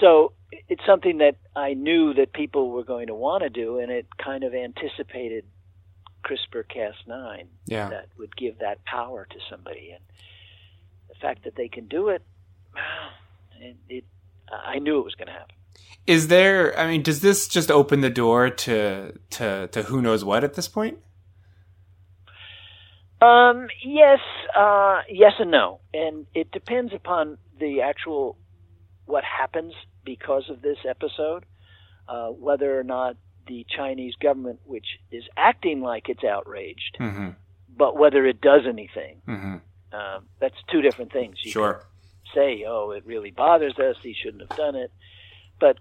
[0.00, 0.32] so
[0.68, 4.06] it's something that I knew that people were going to want to do, and it
[4.22, 5.44] kind of anticipated
[6.24, 7.88] CRISPR-Cas9 Yeah.
[7.90, 10.02] that would give that power to somebody, and
[11.08, 12.22] the fact that they can do it,
[13.60, 14.04] it, it
[14.50, 15.54] I knew it was going to happen.
[16.06, 16.78] Is there?
[16.78, 20.54] I mean, does this just open the door to to to who knows what at
[20.54, 20.98] this point?
[23.22, 24.18] Um, yes,
[24.54, 28.36] uh, yes and no, and it depends upon the actual
[29.06, 29.72] what happens
[30.04, 31.46] because of this episode,
[32.06, 37.30] uh, whether or not the Chinese government, which is acting like it's outraged, Mm-hmm.
[37.76, 39.20] but whether it does anything.
[39.28, 39.56] Mm-hmm.
[39.96, 41.36] Um, that's two different things.
[41.44, 41.84] You Sure.
[42.34, 43.96] say, "Oh, it really bothers us.
[44.02, 44.90] He shouldn't have done it,"
[45.60, 45.78] but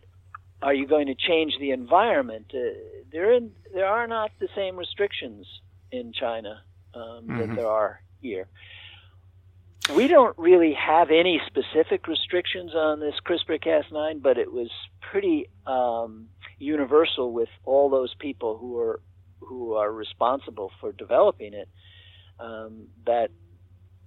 [0.61, 2.51] are you going to change the environment?
[2.53, 2.59] Uh,
[3.11, 5.45] there, in, there are not the same restrictions
[5.91, 6.61] in China
[6.93, 7.37] um, Mhm.
[7.39, 8.47] that there are here.
[9.95, 14.69] We don't really have any specific restrictions on this CRISPR-Cas9, but it was
[15.01, 18.99] pretty um, universal with all those people who are
[19.39, 21.69] who are responsible for developing it.
[22.39, 23.29] Um, that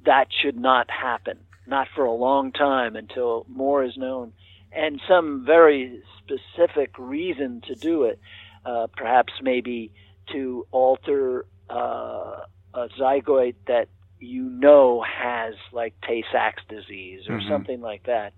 [0.05, 4.33] that should not happen, not for a long time until more is known,
[4.73, 8.19] and some very specific reason to do it.
[8.65, 9.93] Uh, perhaps maybe
[10.33, 12.43] to alter uh,
[12.75, 17.49] a zygote that you know has like Tay-Sachs disease or Mhm.
[17.49, 18.33] something like that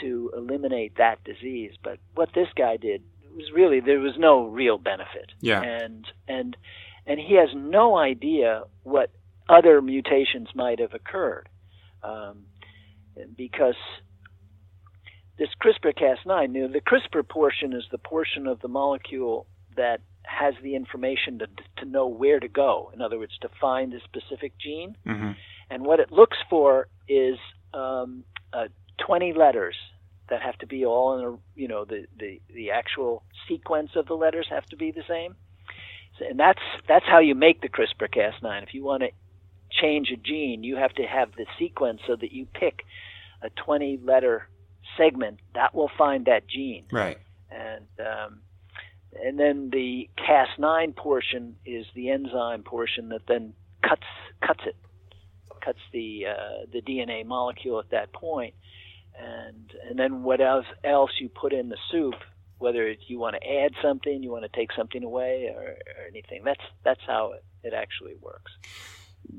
[0.00, 1.72] to eliminate that disease.
[1.82, 3.02] But what this guy did
[3.34, 5.32] was really there was no real benefit.
[5.40, 5.62] Yeah.
[5.62, 6.56] And and
[7.06, 9.10] and he has no idea what
[9.48, 11.48] other mutations might have occurred,
[12.02, 12.44] um,
[13.36, 13.74] because
[15.38, 20.54] this CRISPR-Cas9, you know, the CRISPR portion is the portion of the molecule that has
[20.62, 21.46] the information to
[21.78, 22.90] to know where to go.
[22.94, 24.96] In other words, to find a specific gene.
[25.06, 25.32] Mm-hmm.
[25.70, 27.36] And what it looks for is
[27.72, 28.68] um, uh,
[29.04, 29.76] 20 letters
[30.30, 34.06] that have to be all in a, you know, the, the, the actual sequence of
[34.06, 35.34] the letters have to be the same.
[36.20, 38.62] And that's, that's how you make the CRISPR-Cas9.
[38.62, 39.08] If you want to
[39.70, 42.84] change a gene, you have to have the sequence so that you pick
[43.42, 44.48] a 20 letter
[44.96, 47.18] segment that will find that gene Right.
[47.50, 48.40] and um,
[49.22, 54.06] and then the Cas9 portion is the enzyme portion that then cuts
[54.46, 54.76] cuts it,
[55.64, 58.54] cuts the uh, the DNA molecule at that point,
[59.18, 62.14] and and then what else else you put in the soup,
[62.58, 66.42] whether you want to add something, you want to take something away, or, or anything.
[66.44, 68.52] That's that's how it, it actually works.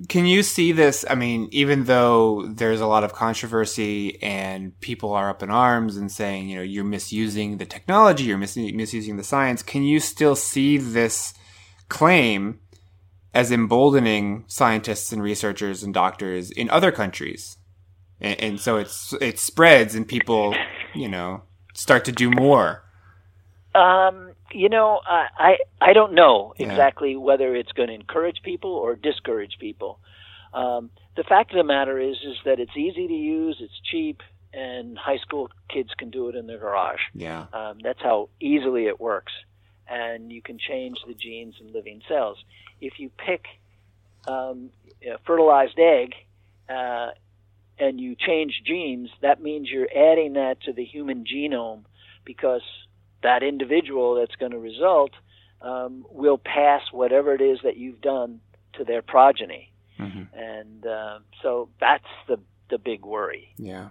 [0.09, 1.05] Can you see this?
[1.09, 5.95] I mean, even though there's a lot of controversy and people are up in arms
[5.95, 9.99] and saying, you know, you're misusing the technology, you're mis- misusing the science, can you
[9.99, 11.35] still see this
[11.87, 12.59] claim
[13.31, 17.57] as emboldening scientists and researchers and doctors in other countries?
[18.21, 20.55] And, and so it's it spreads and people,
[20.93, 22.83] you know, start to do more.
[23.73, 26.67] Um, you know, I I, I don't know Yeah.
[26.69, 29.99] exactly whether it's going to encourage people or discourage people.
[30.53, 34.21] Um, the fact of the matter is, is that it's easy to use, it's cheap,
[34.53, 37.01] and high school kids can do it in their garage.
[37.13, 37.47] Yeah.
[37.51, 39.33] Um, that's how easily it works,
[39.89, 42.37] and you can change the genes in living cells.
[42.79, 43.45] If you pick
[44.27, 44.69] um,
[45.03, 46.13] a fertilized egg
[46.69, 47.09] uh,
[47.79, 51.83] and you change genes, that means you're adding that to the human genome
[52.23, 52.61] because
[53.21, 55.11] that individual that's going to result
[55.61, 58.39] um, will pass whatever it is that you've done
[58.73, 60.27] to their progeny, Mhm.
[60.33, 63.89] and uh, so that's the the big worry Yeah.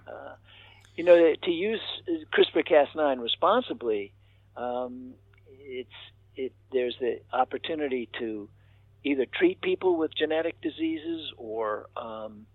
[0.97, 1.81] you know, to use
[2.33, 4.13] CRISPR-Cas9 responsibly,
[4.57, 5.15] um,
[5.61, 5.91] it's
[6.37, 6.53] it.
[6.73, 8.49] There's the opportunity to
[9.05, 12.47] either treat people with genetic diseases or um,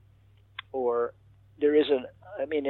[0.72, 1.14] or
[1.60, 2.06] there is an.
[2.40, 2.66] I mean,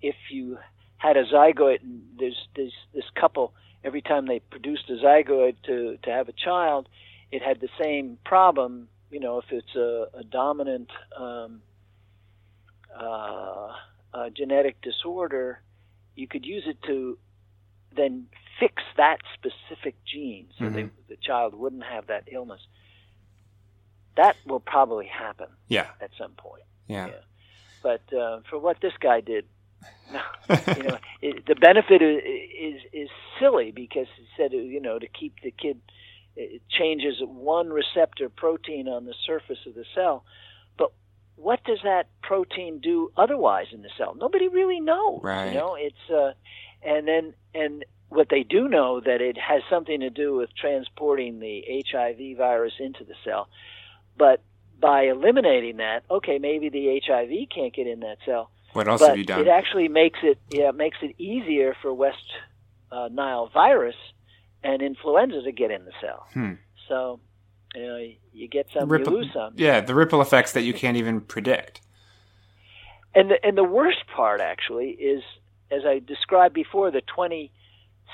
[0.00, 0.58] if you
[0.96, 5.98] had a zygote, and there's there's this couple every time they produced a zygote to
[6.02, 6.88] to have a child,
[7.30, 8.88] it had the same problem.
[9.10, 11.60] You know, if it's a, a dominant um,
[12.98, 13.68] uh,
[14.14, 15.60] uh, genetic disorder,
[16.14, 17.18] you could use it to
[17.94, 18.26] then
[18.58, 22.60] fix that specific gene so they, the child wouldn't have that illness.
[24.16, 25.88] That will probably happen Yeah.
[26.00, 26.62] at some point.
[26.86, 27.08] Yeah.
[27.08, 27.12] Yeah.
[27.82, 29.46] But uh, for what this guy did,
[30.76, 33.08] you know, it, the benefit is, is is
[33.40, 35.80] silly because he said, you know, to keep the kid,
[36.36, 40.24] it changes one receptor protein on the surface of the cell.
[40.78, 40.92] But
[41.36, 44.14] what does that protein do otherwise in the cell?
[44.14, 45.20] Nobody really knows.
[45.22, 45.48] Right.
[45.48, 46.32] You know, it's uh,
[46.82, 51.40] and then and what they do know that it has something to do with transporting
[51.40, 53.48] the HIV virus into the cell,
[54.16, 54.42] but
[54.82, 58.50] by eliminating that, okay, maybe the HIV can't get in that cell.
[58.74, 59.40] What else but have you done?
[59.40, 62.24] it actually makes it yeah it makes it easier for West
[62.90, 63.94] uh, Nile virus
[64.64, 66.26] and influenza to get in the cell.
[66.32, 66.52] Hmm.
[66.88, 67.20] So
[67.74, 69.54] you know you get some, Ripple- you lose some.
[69.56, 71.80] Yeah, the ripple effects that you can't even predict.
[73.14, 75.22] And the and the worst part actually is,
[75.70, 77.52] as I described before, the twenty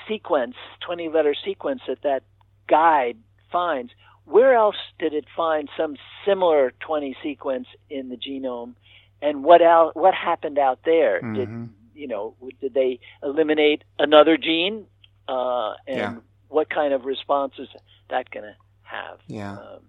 [0.08, 2.24] sequence, twenty letter sequence that that
[2.68, 3.16] guide
[3.50, 3.92] finds.
[4.30, 8.74] Where else did it find some similar twenty sequence in the genome?
[9.22, 9.60] And what
[9.96, 11.20] what happened out there?
[11.20, 11.70] Did Mhm.
[11.94, 12.34] you know?
[12.60, 14.86] Did they eliminate another gene?
[15.26, 16.14] Uh, and Yeah.
[16.48, 17.68] what kind of response is
[18.10, 19.18] that going to have?
[19.26, 19.52] Yeah.
[19.58, 19.80] Um,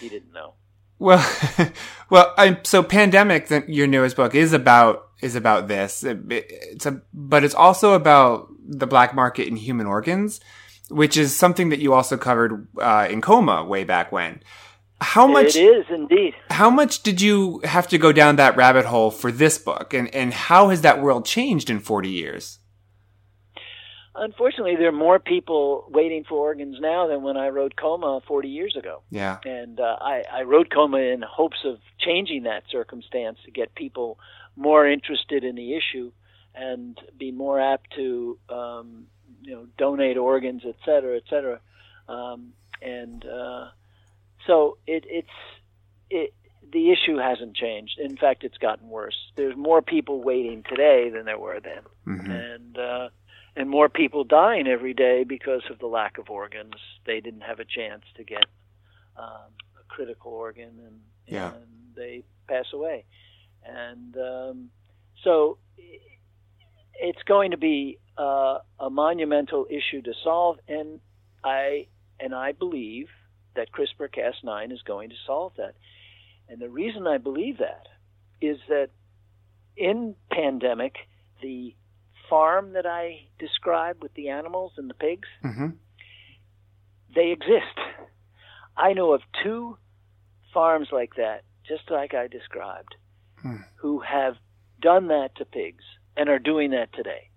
[0.00, 0.54] he didn't know.
[0.98, 1.18] Well,
[2.10, 6.02] well, I, so pandemic, the, your newest book is about is about this.
[6.04, 10.40] It- it's a, but it's also about the black market in human organs,
[10.92, 14.42] which is something that you also covered uh, in Coma way back when.
[15.00, 15.56] How much?
[15.56, 16.34] it is indeed.
[16.50, 20.14] How much did you have to go down that rabbit hole for this book, and
[20.14, 22.60] and how has that world changed in forty years?
[24.14, 28.48] Unfortunately, there are more people waiting for organs now than when I wrote Coma 40
[28.48, 29.02] years ago.
[29.10, 33.74] Yeah, And uh, I, I wrote Coma in hopes of changing that circumstance to get
[33.74, 34.18] people
[34.54, 36.12] more interested in the issue
[36.54, 39.06] and be more apt to, um,
[39.42, 41.60] you know, donate organs, et cetera, et cetera.
[42.08, 43.68] Um, and uh,
[44.46, 45.28] so it, it's
[46.10, 46.34] it,
[46.72, 47.98] the issue hasn't changed.
[47.98, 49.16] In fact, it's gotten worse.
[49.36, 52.30] There's more people waiting today than there were then Mhm.
[52.30, 53.08] and uh,
[53.54, 56.74] and more people dying every day because of the lack of organs.
[57.04, 58.46] They didn't have a chance to get
[59.16, 61.52] um, a critical organ, and, Yeah.
[61.54, 63.04] and they pass away.
[63.64, 64.70] And um,
[65.22, 65.58] so
[66.94, 71.00] it's going to be uh, a monumental issue to solve, and
[71.44, 71.86] I
[72.20, 73.08] and I believe
[73.54, 75.74] that CRISPR-Cas9 is going to solve that.
[76.48, 77.88] And the reason I believe that
[78.40, 78.90] is that
[79.76, 80.94] in pandemic,
[81.42, 81.74] the
[82.30, 85.68] farm that I described with the animals and the pigs, hmm
[87.14, 87.78] they exist.
[88.74, 89.76] I know of two
[90.54, 92.94] farms like that, just like I described,
[93.42, 93.62] Hmm.
[93.76, 94.36] who have
[94.80, 95.84] done that to pigs
[96.16, 97.28] and are doing that today.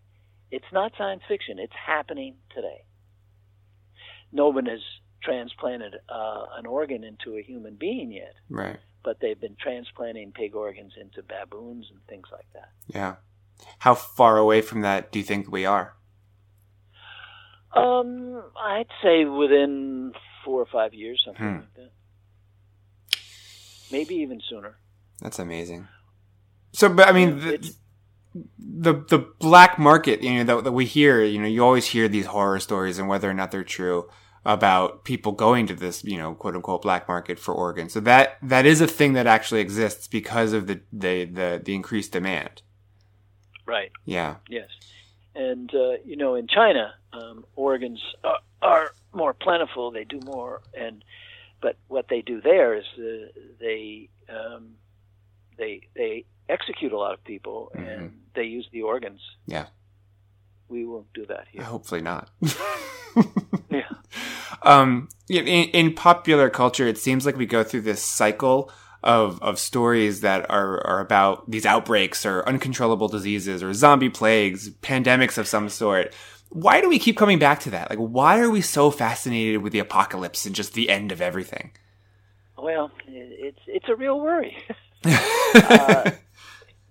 [0.52, 2.84] It's not science fiction, it's happening today.
[4.32, 4.80] No one has
[5.24, 8.78] transplanted uh, an organ into a human being yet, right.
[9.04, 12.70] but they've been transplanting pig organs into baboons and things like that.
[12.88, 13.16] Yeah.
[13.80, 15.96] How far away from that do you think we are?
[17.76, 20.14] Um, I'd say within
[20.46, 21.56] four or five years, something Hmm.
[21.60, 21.92] like that.
[23.92, 24.78] maybe even sooner.
[25.22, 25.88] That's amazing.
[26.74, 27.78] So, but I mean, the, It's-
[28.58, 32.08] the the black market, you know, that, that we hear, you know, you always hear
[32.08, 34.10] these horror stories, and whether or not they're true
[34.44, 37.94] about people going to this, you know, quote unquote black market for organs.
[37.94, 41.74] So that that is a thing that actually exists because of the the the, the
[41.74, 42.62] increased demand.
[43.66, 43.92] Right.
[44.06, 44.36] Yeah.
[44.50, 44.70] Yes,
[45.34, 49.92] and uh, you know, in China, um, organs are, are more plentiful.
[49.92, 51.04] They do more, and
[51.62, 54.76] but what they do there is uh, they um,
[55.58, 59.22] they they execute a lot of people, and they use the organs.
[59.48, 59.68] Yeah.
[60.68, 61.64] We won't do that here.
[61.64, 62.30] Hopefully not.
[63.72, 63.90] Yeah.
[64.62, 68.72] um, in, in popular culture, it seems like we go through this cycle
[69.04, 74.70] of of stories that are are about these outbreaks or uncontrollable diseases or zombie plagues,
[74.82, 76.14] pandemics of some sort.
[76.50, 77.90] Why do we keep coming back to that?
[77.90, 81.72] Like, why are we so fascinated with the apocalypse and just the end of everything?
[82.58, 84.58] Well, it's it's a real worry.
[85.06, 86.12] uh,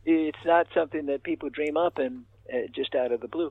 [0.05, 3.51] it's not something that people dream up and uh, just out of the blue.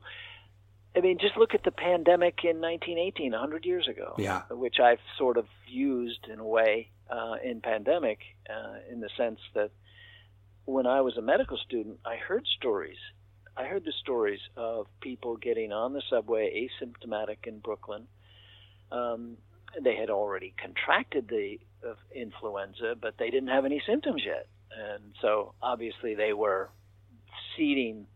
[0.95, 4.43] I mean, just look at the pandemic in 1918, 100 years ago, Yeah.
[4.51, 9.39] which I've sort of used in a way uh, in pandemic, uh, in the sense
[9.55, 9.71] that
[10.65, 12.97] when I was a medical student, I heard stories.
[13.57, 18.07] I heard the stories of people getting on the subway asymptomatic in Brooklyn.
[18.91, 19.37] Um,
[19.81, 24.47] they had already contracted the of influenza, but they didn't have any symptoms yet,
[24.77, 26.69] and so obviously they were
[27.55, 28.07] seeding.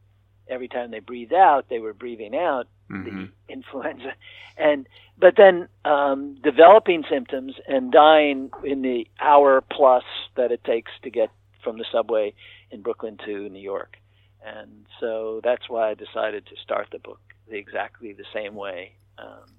[0.49, 3.03] Every time they breathed out, they were breathing out Mhm.
[3.03, 4.13] the influenza,
[4.57, 4.87] and
[5.17, 10.05] but then um, developing symptoms and dying in the hour plus
[10.35, 11.29] that it takes to get
[11.63, 12.33] from the subway
[12.71, 13.97] in Brooklyn to New York,
[14.45, 19.49] and so that's why I decided to start the book exactly the same way, um,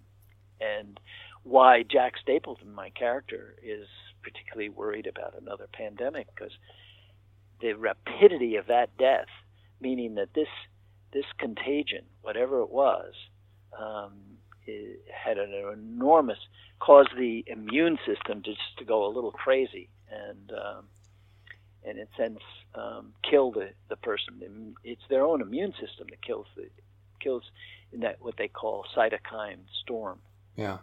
[0.60, 0.98] and
[1.42, 3.86] why Jack Stapleton, my character, is
[4.22, 6.52] particularly worried about another pandemic because
[7.60, 9.28] the rapidity of that death,
[9.80, 10.48] meaning that this
[11.12, 13.14] this contagion, whatever it was,
[13.78, 14.12] um,
[14.66, 16.38] it had an enormous
[16.80, 20.84] caused the immune system to just to go a little crazy and um,
[21.84, 22.40] and in a sense
[22.74, 24.74] um, kill the the person.
[24.84, 26.68] It's their own immune system that kills the
[27.20, 27.44] kills
[27.92, 30.18] in that what they call cytokine storm.
[30.56, 30.78] Yeah.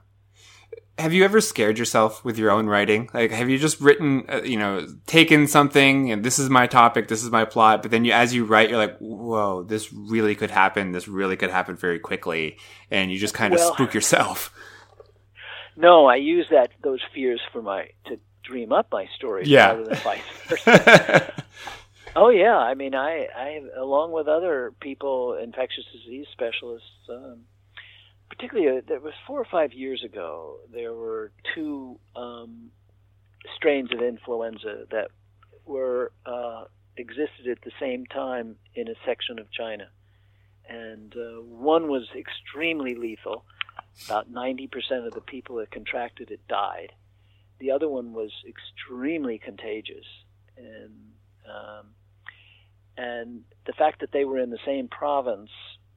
[0.97, 3.09] Have you ever scared yourself with your own writing?
[3.13, 7.09] Like, have you just written, uh, you know, taken something and this is my topic,
[7.09, 10.35] this is my plot, but then you, as you write, you're like, whoa, this really
[10.35, 10.93] could happen.
[10.93, 12.57] This really could happen very quickly.
[12.89, 14.53] And you just kind of Well- spook yourself.
[15.77, 19.67] No, I use that those fears for my to dream up my stories Yeah.
[19.71, 21.33] rather than vice versa.
[22.17, 27.41] Oh yeah, I mean, I, I, along with other people, infectious disease specialists, um,
[28.29, 32.71] particularly, uh, there was four or five years ago, there were two um,
[33.55, 35.09] strains of influenza that
[35.65, 36.65] were uh,
[36.97, 39.87] existed at the same time in a section of China,
[40.69, 43.45] and uh, one was extremely lethal.
[44.07, 46.91] About ninety percent of the people that contracted it died.
[47.59, 50.05] The other one was extremely contagious,
[50.57, 51.11] and
[51.45, 51.85] um,
[52.97, 55.49] and the fact that they were in the same province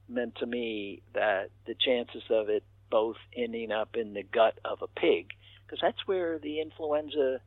[0.09, 4.81] meant to me that the chances of it both ending up in the gut of
[4.81, 5.29] a pig,
[5.65, 7.39] because that's where the influenza,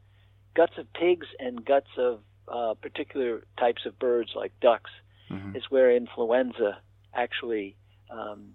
[0.54, 4.90] guts of pigs and guts of uh, particular types of birds like ducks,
[5.30, 5.56] Mhm.
[5.56, 6.80] is where influenza
[7.14, 7.76] actually
[8.10, 8.54] um,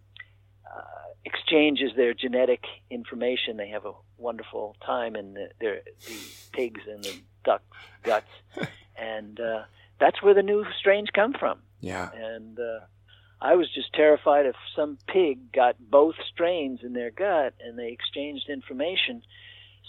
[0.65, 0.81] uh,
[1.25, 3.57] exchanges their genetic information.
[3.57, 6.19] They have a wonderful time in the, their, the
[6.51, 7.63] pigs and the ducks'
[8.03, 8.29] guts,
[8.97, 9.63] and uh,
[9.99, 11.59] that's where the new strains come from.
[11.79, 12.09] Yeah.
[12.13, 12.79] And uh,
[13.39, 17.89] I was just terrified if some pig got both strains in their gut and they
[17.89, 19.21] exchanged information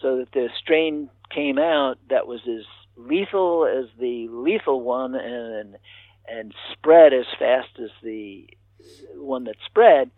[0.03, 2.65] so that the strain came out that was as
[2.97, 5.77] lethal as the lethal one and
[6.27, 8.47] and spread as fast as the
[9.15, 10.11] one that spread,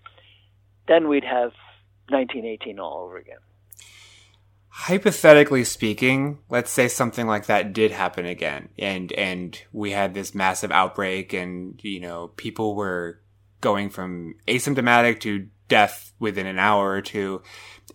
[0.89, 1.53] then we'd have
[2.09, 3.39] 1918 all over again.
[4.73, 10.35] Hypothetically speaking, let's say something like that did happen again and and we had this
[10.35, 13.21] massive outbreak and you know people were
[13.61, 17.43] going from asymptomatic to death within an hour or two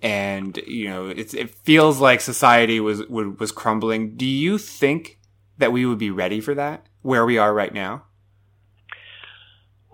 [0.02, 5.20] and you know it feels like society was was crumbling do you think
[5.58, 8.04] that we would be ready for that where we are right now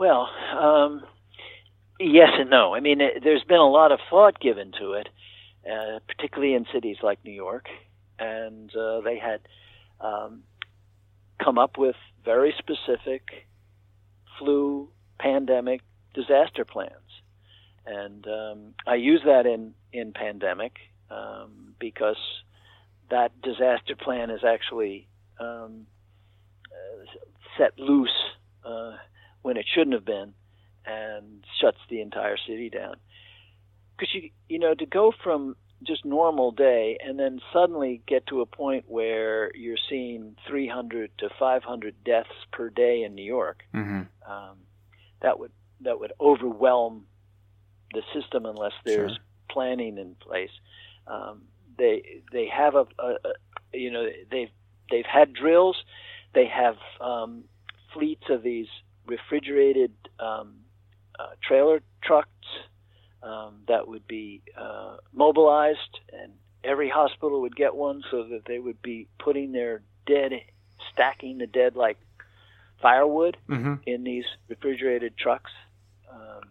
[0.01, 0.29] Well,
[0.59, 1.03] um,
[1.99, 2.73] yes and no.
[2.73, 5.09] I mean, it, there's been a lot of thought given to it,
[5.69, 7.67] uh, particularly in cities like New York,
[8.19, 9.41] and uh, they had
[9.99, 10.43] um,
[11.43, 13.47] come up with very specific
[14.37, 14.89] flu
[15.19, 15.81] pandemic
[16.13, 16.93] disaster plans,
[17.85, 20.77] and um, I use that in in pandemic
[21.09, 22.17] um, because
[23.09, 25.07] that disaster plan is actually
[25.39, 25.85] um,
[26.71, 27.05] uh,
[27.57, 28.09] set loose
[28.63, 28.93] uh,
[29.41, 30.33] when it shouldn't have been,
[30.85, 32.95] and shuts the entire city down.
[34.01, 38.41] Because you you know to go from just normal day and then suddenly get to
[38.41, 44.31] a point where you're seeing 300 to 500 deaths per day in New York, Mm-hmm.
[44.31, 44.57] um,
[45.21, 47.05] that would that would overwhelm
[47.93, 49.19] the system unless there's Sure.
[49.51, 50.51] planning in place.
[51.05, 51.43] Um,
[51.77, 53.33] they they have a, a, a
[53.77, 54.49] you know they've
[54.89, 55.77] they've had drills,
[56.33, 57.43] they have um,
[57.93, 58.67] fleets of these
[59.05, 60.55] refrigerated um,
[61.19, 62.29] uh, trailer trucks
[63.23, 68.59] um, that would be uh, mobilized, and every hospital would get one so that they
[68.59, 70.31] would be putting their dead,
[70.93, 71.97] stacking the dead like
[72.81, 73.75] firewood Mm-hmm.
[73.85, 75.51] in these refrigerated trucks.
[76.11, 76.41] Um,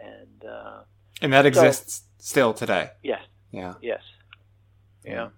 [0.00, 0.80] and uh,
[1.20, 2.90] And that exists still today.
[3.02, 3.20] yes,
[3.50, 3.74] Yeah.
[3.82, 4.02] yes,
[5.04, 5.28] yeah.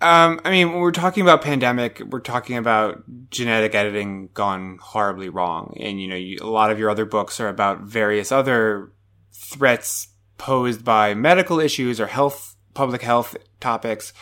[0.00, 5.28] Um, I mean, when we're talking about pandemic, we're talking about genetic editing gone horribly
[5.28, 8.90] wrong, and you know, you, a lot of your other books are about various other
[9.32, 10.08] threats
[10.38, 14.12] posed by medical issues or health, public health topics.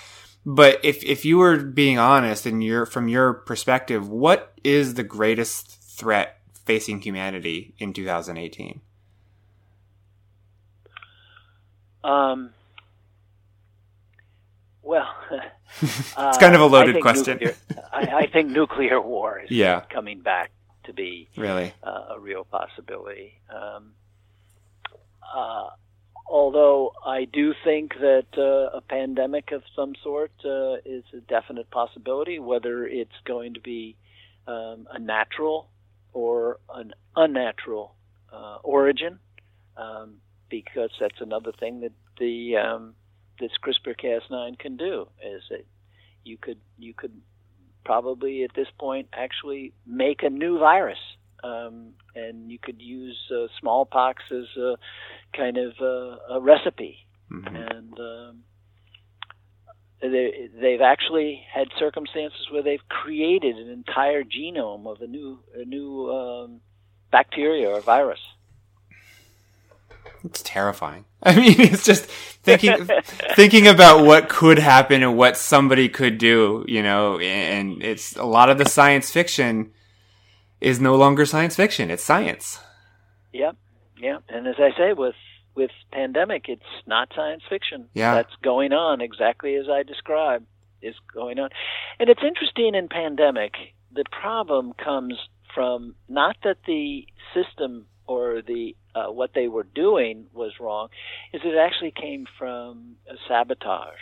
[0.47, 5.03] But if if you were being honest, and your from your perspective, what is the
[5.03, 8.81] greatest threat facing humanity in 2018?
[12.03, 12.51] Um,
[14.83, 15.09] well,
[15.83, 17.39] It's uh, kind of a loaded question.
[17.39, 17.57] nuclear-
[17.93, 19.81] I, I think nuclear war is Yeah.
[19.89, 20.51] coming back
[20.85, 21.73] to be Really?
[21.83, 23.41] uh, a real possibility.
[23.55, 23.93] Um,
[25.35, 25.70] uh,
[26.26, 31.70] although I do think that uh, a pandemic of some sort uh, is a definite
[31.70, 33.97] possibility, whether it's going to be
[34.47, 35.68] um, a natural
[36.12, 37.95] or an unnatural
[38.33, 39.18] uh, origin,
[39.76, 40.14] um,
[40.49, 42.95] because that's another thing that the um,
[43.39, 45.64] this CRISPR-Cas9 can do is that
[46.24, 47.12] you could you could
[47.85, 50.99] probably at this point actually make a new virus
[51.43, 54.76] um, and you could use uh, smallpox as a
[55.36, 57.07] kind of uh, a recipe.
[57.30, 57.76] Mhm.
[57.76, 58.43] And um,
[60.01, 65.64] they, they've actually had circumstances where they've created an entire genome of a new a
[65.64, 66.61] new um,
[67.11, 68.20] bacteria or virus.
[70.24, 71.05] It's terrifying.
[71.22, 72.88] I mean, it's just thinking
[73.34, 78.24] thinking about what could happen and what somebody could do, you know, and it's a
[78.24, 79.72] lot of the science fiction
[80.61, 82.61] is no longer science fiction, it's science.
[83.33, 83.57] Yep,
[83.99, 84.23] yep.
[84.29, 85.15] And as I say, with
[85.55, 87.89] with pandemic, it's not science fiction.
[87.95, 88.15] Yeah.
[88.15, 90.47] that's going on exactly as I described
[90.83, 91.51] is going on,
[91.99, 93.53] and it's interesting in pandemic.
[93.93, 95.15] The problem comes
[95.55, 100.89] from not that the system or the uh, what they were doing was wrong,
[101.33, 104.01] is it actually came from a sabotage.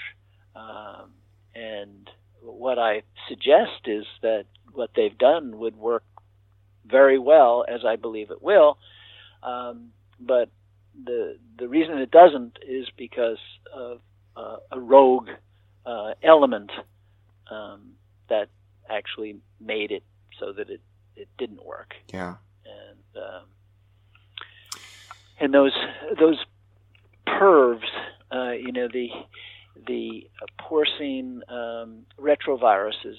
[0.57, 1.13] Um,
[1.55, 2.09] and
[2.41, 6.05] what I suggest is that what they've done would work
[6.91, 8.78] very well, as I believe it will.
[9.43, 10.51] Um, but
[11.05, 13.39] the the reason it doesn't is because
[13.72, 14.01] of
[14.36, 15.28] uh, a rogue
[15.86, 16.70] uh, element
[17.51, 17.93] um,
[18.28, 18.49] that
[18.89, 20.03] actually made it
[20.39, 20.80] so that it,
[21.16, 21.95] it didn't work.
[22.12, 22.36] Yeah.
[22.64, 23.45] And um,
[25.41, 25.76] and those
[26.18, 26.39] those
[27.26, 27.80] PERVs,
[28.32, 29.11] uh, you know, the
[29.86, 30.28] the
[30.61, 33.16] porcine um, retroviruses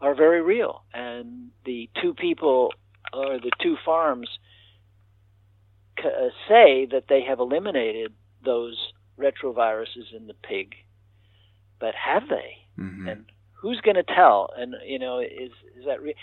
[0.00, 2.72] are very real, and the two people
[3.12, 4.28] or the two farms
[6.04, 8.12] uh, say that they have eliminated
[8.44, 10.74] those retroviruses in the pig,
[11.80, 12.56] but have they?
[12.76, 13.26] hmm And
[13.60, 14.50] who's going to tell?
[14.56, 16.16] And you know, is is that re-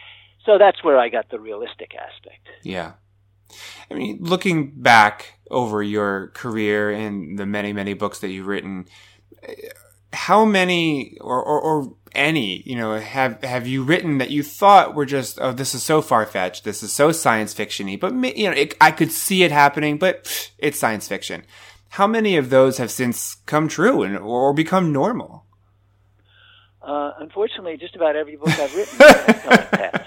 [0.45, 0.57] so?
[0.57, 2.47] That's where I got the realistic aspect.
[2.63, 2.93] Yeah.
[3.91, 8.87] I mean, looking back over your career and the many, many books that you've written,
[10.13, 14.93] how many or, or, or any, you know, have, have you written that you thought
[14.93, 16.63] were just, oh, this is so far fetched.
[16.63, 20.23] This is so science fictiony, but you know, it, I could see it happening, but
[20.25, 21.43] pff, it's science fiction.
[21.89, 25.45] How many of those have since come true and, or become normal?
[26.81, 30.03] Uh, unfortunately, just about every book I've written has come to pass.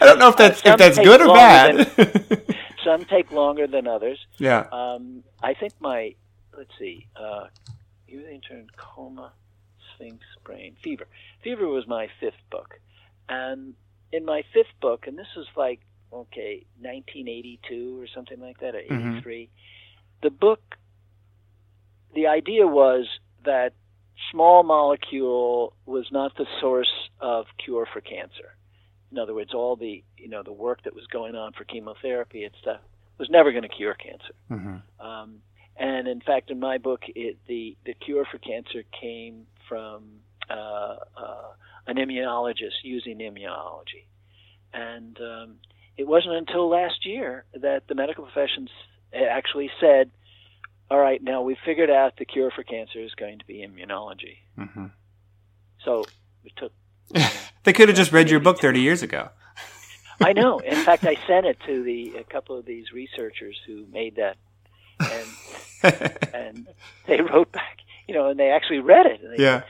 [0.00, 2.54] I don't know if that's, Some if that's good or bad.
[2.84, 4.18] Some take longer than others.
[4.38, 4.66] yeah.
[4.72, 6.14] Um, I think my
[6.56, 7.46] let's see, uh,
[8.08, 9.32] you intern coma,
[9.94, 11.06] Sphinx brain fever.
[11.42, 12.80] Fever was my fifth book,
[13.28, 13.74] and
[14.12, 15.80] in my fifth book, and this was like
[16.10, 19.18] okay, 1982 or something like that, or Mhm.
[19.18, 19.50] 83.
[20.22, 20.78] The book,
[22.14, 23.06] the idea was
[23.44, 23.74] that
[24.30, 28.56] small molecule was not the source of cure for cancer.
[29.10, 32.44] In other words, all the you know the work that was going on for chemotherapy
[32.44, 32.80] and stuff
[33.18, 34.34] was never going to cure cancer.
[34.48, 35.42] hmm Um,
[35.78, 40.20] And in fact, in my book, it, the the cure for cancer came from
[40.50, 41.48] uh, uh,
[41.86, 44.06] an immunologist using immunology,
[44.74, 45.54] and um,
[45.96, 48.70] it wasn't until last year that the medical professions
[49.14, 50.10] actually said,
[50.90, 54.38] "All right, now we've figured out the cure for cancer is going to be immunology."
[54.58, 54.86] Mm-hmm.
[55.84, 56.04] So
[56.44, 56.72] it took.
[57.62, 59.28] they could have just read your book 30 years ago.
[60.20, 60.58] I know.
[60.58, 64.36] In fact, I sent it to the a couple of these researchers who made that,
[64.98, 65.28] and
[65.82, 66.68] and
[67.06, 69.20] they wrote back, you know, and they actually read it.
[69.22, 69.62] And they yeah.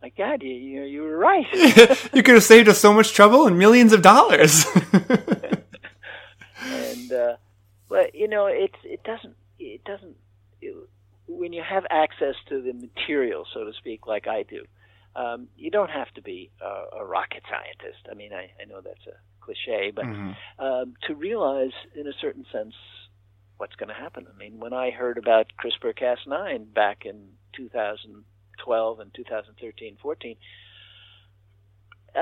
[0.00, 1.46] My God, you you, you were right.
[2.14, 4.64] you could have saved us so much trouble and millions of dollars.
[6.62, 7.36] and uh,
[7.88, 10.16] but you know, it it doesn't it doesn't
[10.60, 10.74] it,
[11.26, 14.64] when you have access to the material, so to speak, like I do.
[15.16, 18.06] Um, you don't have to be a, a rocket scientist.
[18.10, 20.64] I mean, I, I know that's a cliche, but Mm-hmm.
[20.64, 22.74] um, to realize, in a certain sense,
[23.58, 24.26] what's going to happen.
[24.32, 30.36] I mean, when I heard about CRISPR-Cas9 back in 2012 and 2013, 14,
[32.14, 32.18] uh,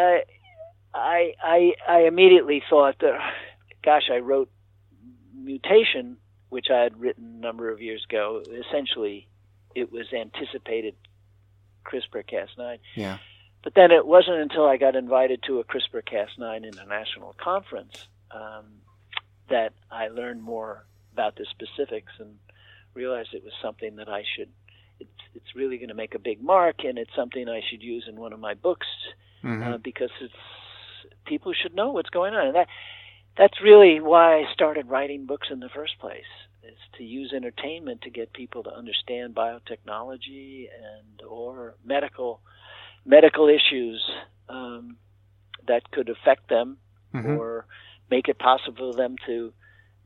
[0.95, 3.19] I I I immediately thought that,
[3.85, 4.51] gosh, I wrote
[5.35, 6.17] mutation,
[6.49, 8.43] which I had written a number of years ago.
[8.67, 9.29] Essentially,
[9.75, 10.95] it was anticipated
[11.85, 12.79] CRISPR-Cas9.
[12.95, 13.19] yeah.
[13.63, 18.65] But then it wasn't until I got invited to a CRISPR Cas9 international conference um,
[19.49, 20.87] that I learned more
[21.17, 22.33] about the specifics and
[22.95, 24.51] realized it was something that I should.
[25.01, 28.05] It's, it's really going to make a big mark, and it's something I should use
[28.09, 28.87] in one of my books
[29.43, 29.63] Mhm.
[29.67, 30.43] uh, because it's
[31.25, 32.69] people should know what's going on, and that
[33.41, 36.33] that's really why I started writing books in the first place.
[36.63, 42.41] Is to use entertainment to get people to understand biotechnology and or medical
[43.05, 44.01] medical issues
[44.49, 44.97] um,
[45.69, 46.79] that could affect them
[47.15, 47.37] Mhm.
[47.39, 47.67] or
[48.11, 49.53] make it possible for them to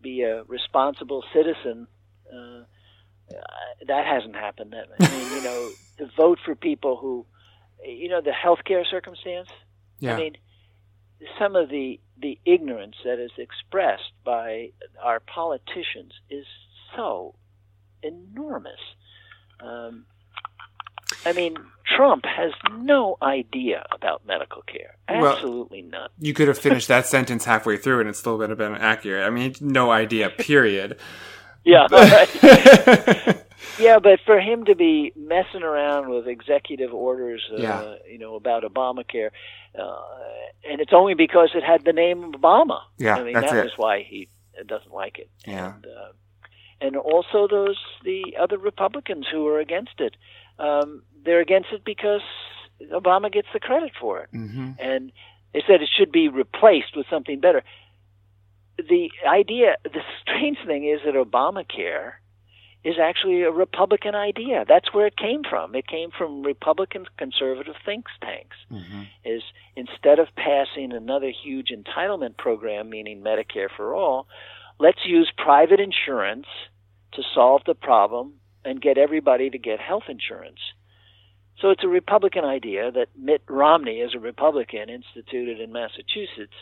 [0.02, 1.86] be a responsible citizen.
[2.32, 2.64] Uh,
[3.86, 4.72] that hasn't happened.
[4.72, 7.26] That, I mean, you know, to vote for people who,
[7.84, 9.48] you know, the healthcare circumstance.
[9.98, 10.14] Yeah.
[10.14, 10.36] I mean,
[11.38, 14.70] some of the the ignorance that is expressed by
[15.02, 16.44] our politicians is
[16.94, 17.34] so
[18.02, 18.80] enormous.
[19.60, 20.04] Um,
[21.24, 21.56] I mean,
[22.00, 24.96] Trump has no idea about medical care.
[25.06, 26.08] Well- Absolutely none.
[26.18, 29.26] you could have finished that sentence halfway through and it still would have been accurate.
[29.26, 30.96] I mean, no idea, period.
[31.62, 32.30] Yeah, right.
[33.78, 37.94] yeah, but for him to be messing around with executive orders, uh, Yeah.
[38.10, 39.28] you know, about Obamacare,
[39.78, 40.00] uh,
[40.66, 42.80] and it's only because it had the name of Obama.
[42.96, 43.64] Yeah, I mean that's that it.
[43.64, 44.30] was why he
[44.66, 45.28] doesn't like it.
[45.46, 45.74] Yeah.
[45.74, 46.12] and, uh,
[46.80, 50.16] and also those the other Republicans who are against it.
[50.58, 52.22] Um, they're against it because
[52.92, 55.12] Obama gets the credit for it hmm and
[55.52, 57.64] they said it should be replaced with something better.
[58.78, 62.12] The idea, the strange thing is that Obamacare
[62.82, 64.64] is actually a Republican idea.
[64.66, 65.74] That's where it came from.
[65.74, 68.56] It came from Republican conservative think tanks.
[68.68, 69.42] hmm Is
[69.76, 74.26] instead of passing another huge entitlement program, meaning Medicare for all,
[74.80, 76.46] let's use private insurance
[77.12, 78.32] to solve the problem
[78.64, 80.58] and get everybody to get health insurance.
[81.60, 86.56] So it's a Republican idea that Mitt Romney, as a Republican, instituted in Massachusetts.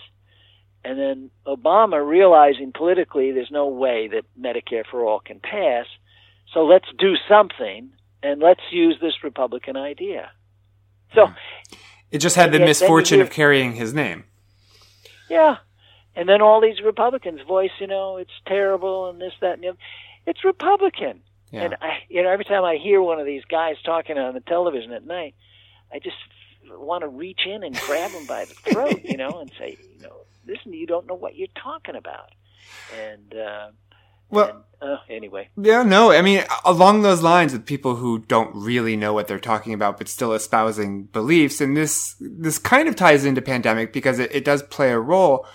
[0.85, 5.87] And then Obama, realizing politically there's no way that Medicare for all can pass,
[6.53, 7.91] so let's do something
[8.23, 10.31] and let's use this Republican idea.
[11.15, 11.29] So,
[12.11, 14.25] It just had the Yeah, then you misfortune hear- of carrying his name.
[15.29, 15.59] yeah.
[16.19, 19.69] And then all these Republicans voice, you know, it's terrible and this, that, and the
[19.69, 19.79] other.
[20.27, 21.21] It's Republican.
[21.53, 21.63] Yeah.
[21.63, 24.41] And I, you know, every time I hear one of these guys talking on the
[24.41, 25.37] television at night,
[25.93, 26.17] I just
[26.69, 30.03] want to reach in and grab him by the throat, you know, and say, you
[30.03, 32.33] know, listen, you don't know what you're talking about.
[33.01, 33.69] And uh,
[34.29, 36.11] well, uh, anyway, yeah, no.
[36.11, 39.99] I mean, along those lines, with people who don't really know what they're talking about,
[39.99, 44.45] but still espousing beliefs, and this this kind of ties into pandemic because it, it
[44.45, 45.47] does play a role.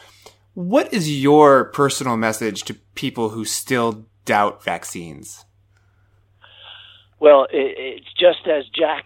[0.54, 5.45] What is your personal message to people who still doubt vaccines?
[7.24, 9.06] well, it, it's just as Jack.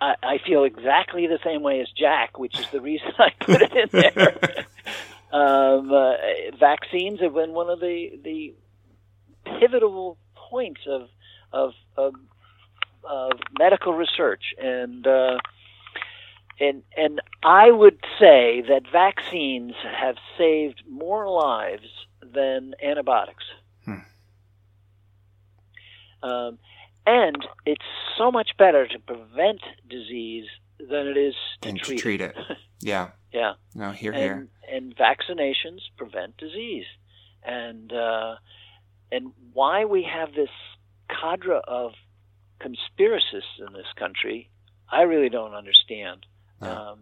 [0.00, 3.60] I, I feel exactly the same way as Jack, which is the reason I put
[3.60, 4.66] it in there.
[5.30, 6.14] um, uh,
[6.58, 8.54] vaccines have been one of the the
[9.60, 11.10] pivotal points of
[11.52, 12.14] of of,
[13.04, 15.36] of medical research, and uh,
[16.62, 21.88] and and I would say that vaccines have saved more lives
[22.22, 23.44] than antibiotics.
[26.22, 26.58] Um,
[27.04, 27.84] and it's
[28.16, 30.46] so much better to prevent disease
[30.78, 32.36] than it is to and to treat, treat it.
[32.80, 33.10] Yeah.
[33.32, 34.32] Yeah No, here, here.
[34.32, 36.86] and and vaccinations prevent disease
[37.44, 38.36] and uh,
[39.10, 40.50] and why we have this
[41.08, 41.92] cadre of
[42.60, 44.48] conspiracists in this country
[44.92, 46.26] I really don't understand,
[46.68, 46.98] um,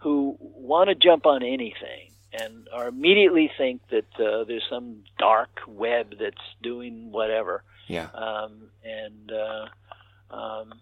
[0.00, 5.60] who want to jump on anything and are immediately think that uh, there's some dark
[5.66, 7.62] web that's doing whatever.
[7.86, 8.08] Yeah.
[8.14, 10.72] Um, and uh, um,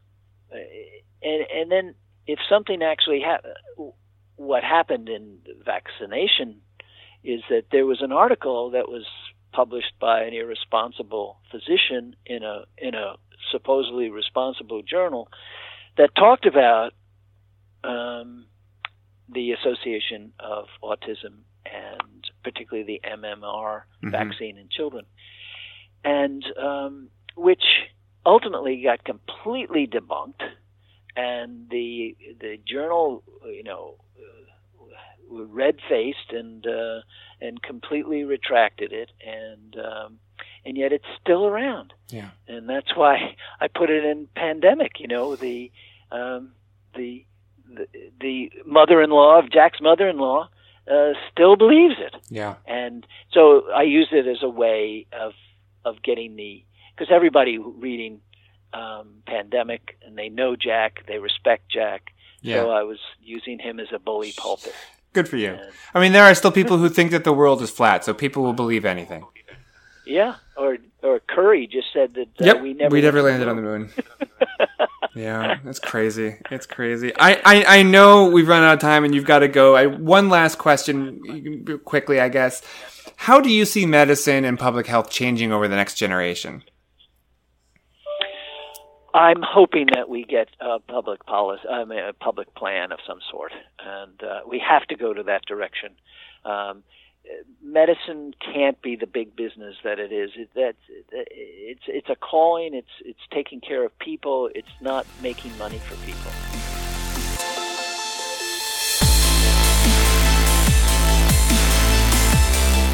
[1.23, 1.95] and and then
[2.27, 3.55] if something actually happened,
[4.37, 6.61] what happened in vaccination
[7.25, 9.05] is that there was an article that was
[9.53, 13.15] published by an irresponsible physician in a in a
[13.51, 15.29] supposedly responsible journal
[15.99, 16.93] that talked about
[17.85, 18.47] um,
[19.29, 24.11] the association of autism and particularly the MMR Mhm.
[24.11, 25.07] vaccine in children,
[26.05, 27.65] and um, which
[28.27, 30.43] ultimately got completely debunked,
[31.17, 37.01] and the the journal, you know, uh, red faced and uh,
[37.41, 40.19] and completely retracted it, and um,
[40.65, 42.31] and yet it's still around Yeah.
[42.47, 45.01] and that's why I put it in pandemic.
[45.01, 45.71] You know, the
[46.11, 46.53] um,
[46.95, 47.25] the,
[47.77, 47.87] the
[48.21, 50.49] the mother-in-law of Jack's mother-in-law
[50.91, 52.57] uh, still believes it, Yeah.
[52.67, 55.33] and so I use it as a way of
[55.85, 56.65] of getting the
[56.95, 58.21] because everybody reading
[58.73, 62.13] um, pandemic and they know Jack, they respect Jack.
[62.41, 62.57] Yeah.
[62.57, 64.75] So I was using him as a bully pulpit.
[65.13, 65.51] Good for you.
[65.51, 68.15] And- I mean, there are still people who think that the world is flat, so
[68.15, 69.25] people will believe anything.
[70.05, 72.61] Yeah, or or Curry just said that uh, yep.
[72.61, 73.91] we never we never landed on the moon.
[75.15, 76.37] yeah, that's crazy.
[76.51, 77.13] It's crazy.
[77.19, 79.77] I, I, I know we've run out of time and you've got to go.
[79.77, 82.63] I, one last question, quickly, I guess.
[83.17, 86.63] How do you see medicine and public health changing over the next generation?
[89.15, 93.19] I'm hoping that we get a public policy, I mean, a public plan of some
[93.31, 95.91] sort, and uh, we have to go to that direction.
[96.45, 96.83] Um,
[97.63, 100.31] medicine can't be the big business that it is.
[100.37, 100.75] It, that
[101.11, 102.75] it's it's a calling.
[102.75, 104.51] It's it's taking care of people.
[104.55, 106.31] It's not making money for people.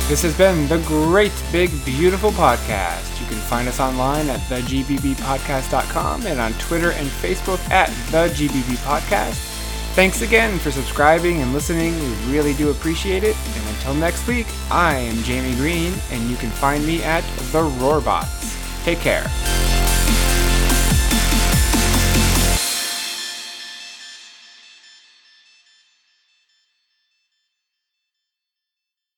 [0.09, 3.21] This has been the Great Big Beautiful Podcast.
[3.21, 8.77] You can find us online at thegbbpodcast.com and on Twitter and Facebook at the GBB
[8.79, 9.58] Podcast.
[9.95, 11.99] Thanks again for subscribing and listening.
[11.99, 13.37] We really do appreciate it.
[13.57, 17.23] And until next week, I am Jamie Greene, and you can find me at
[17.53, 18.85] The Roarbots.
[18.85, 19.78] Take care.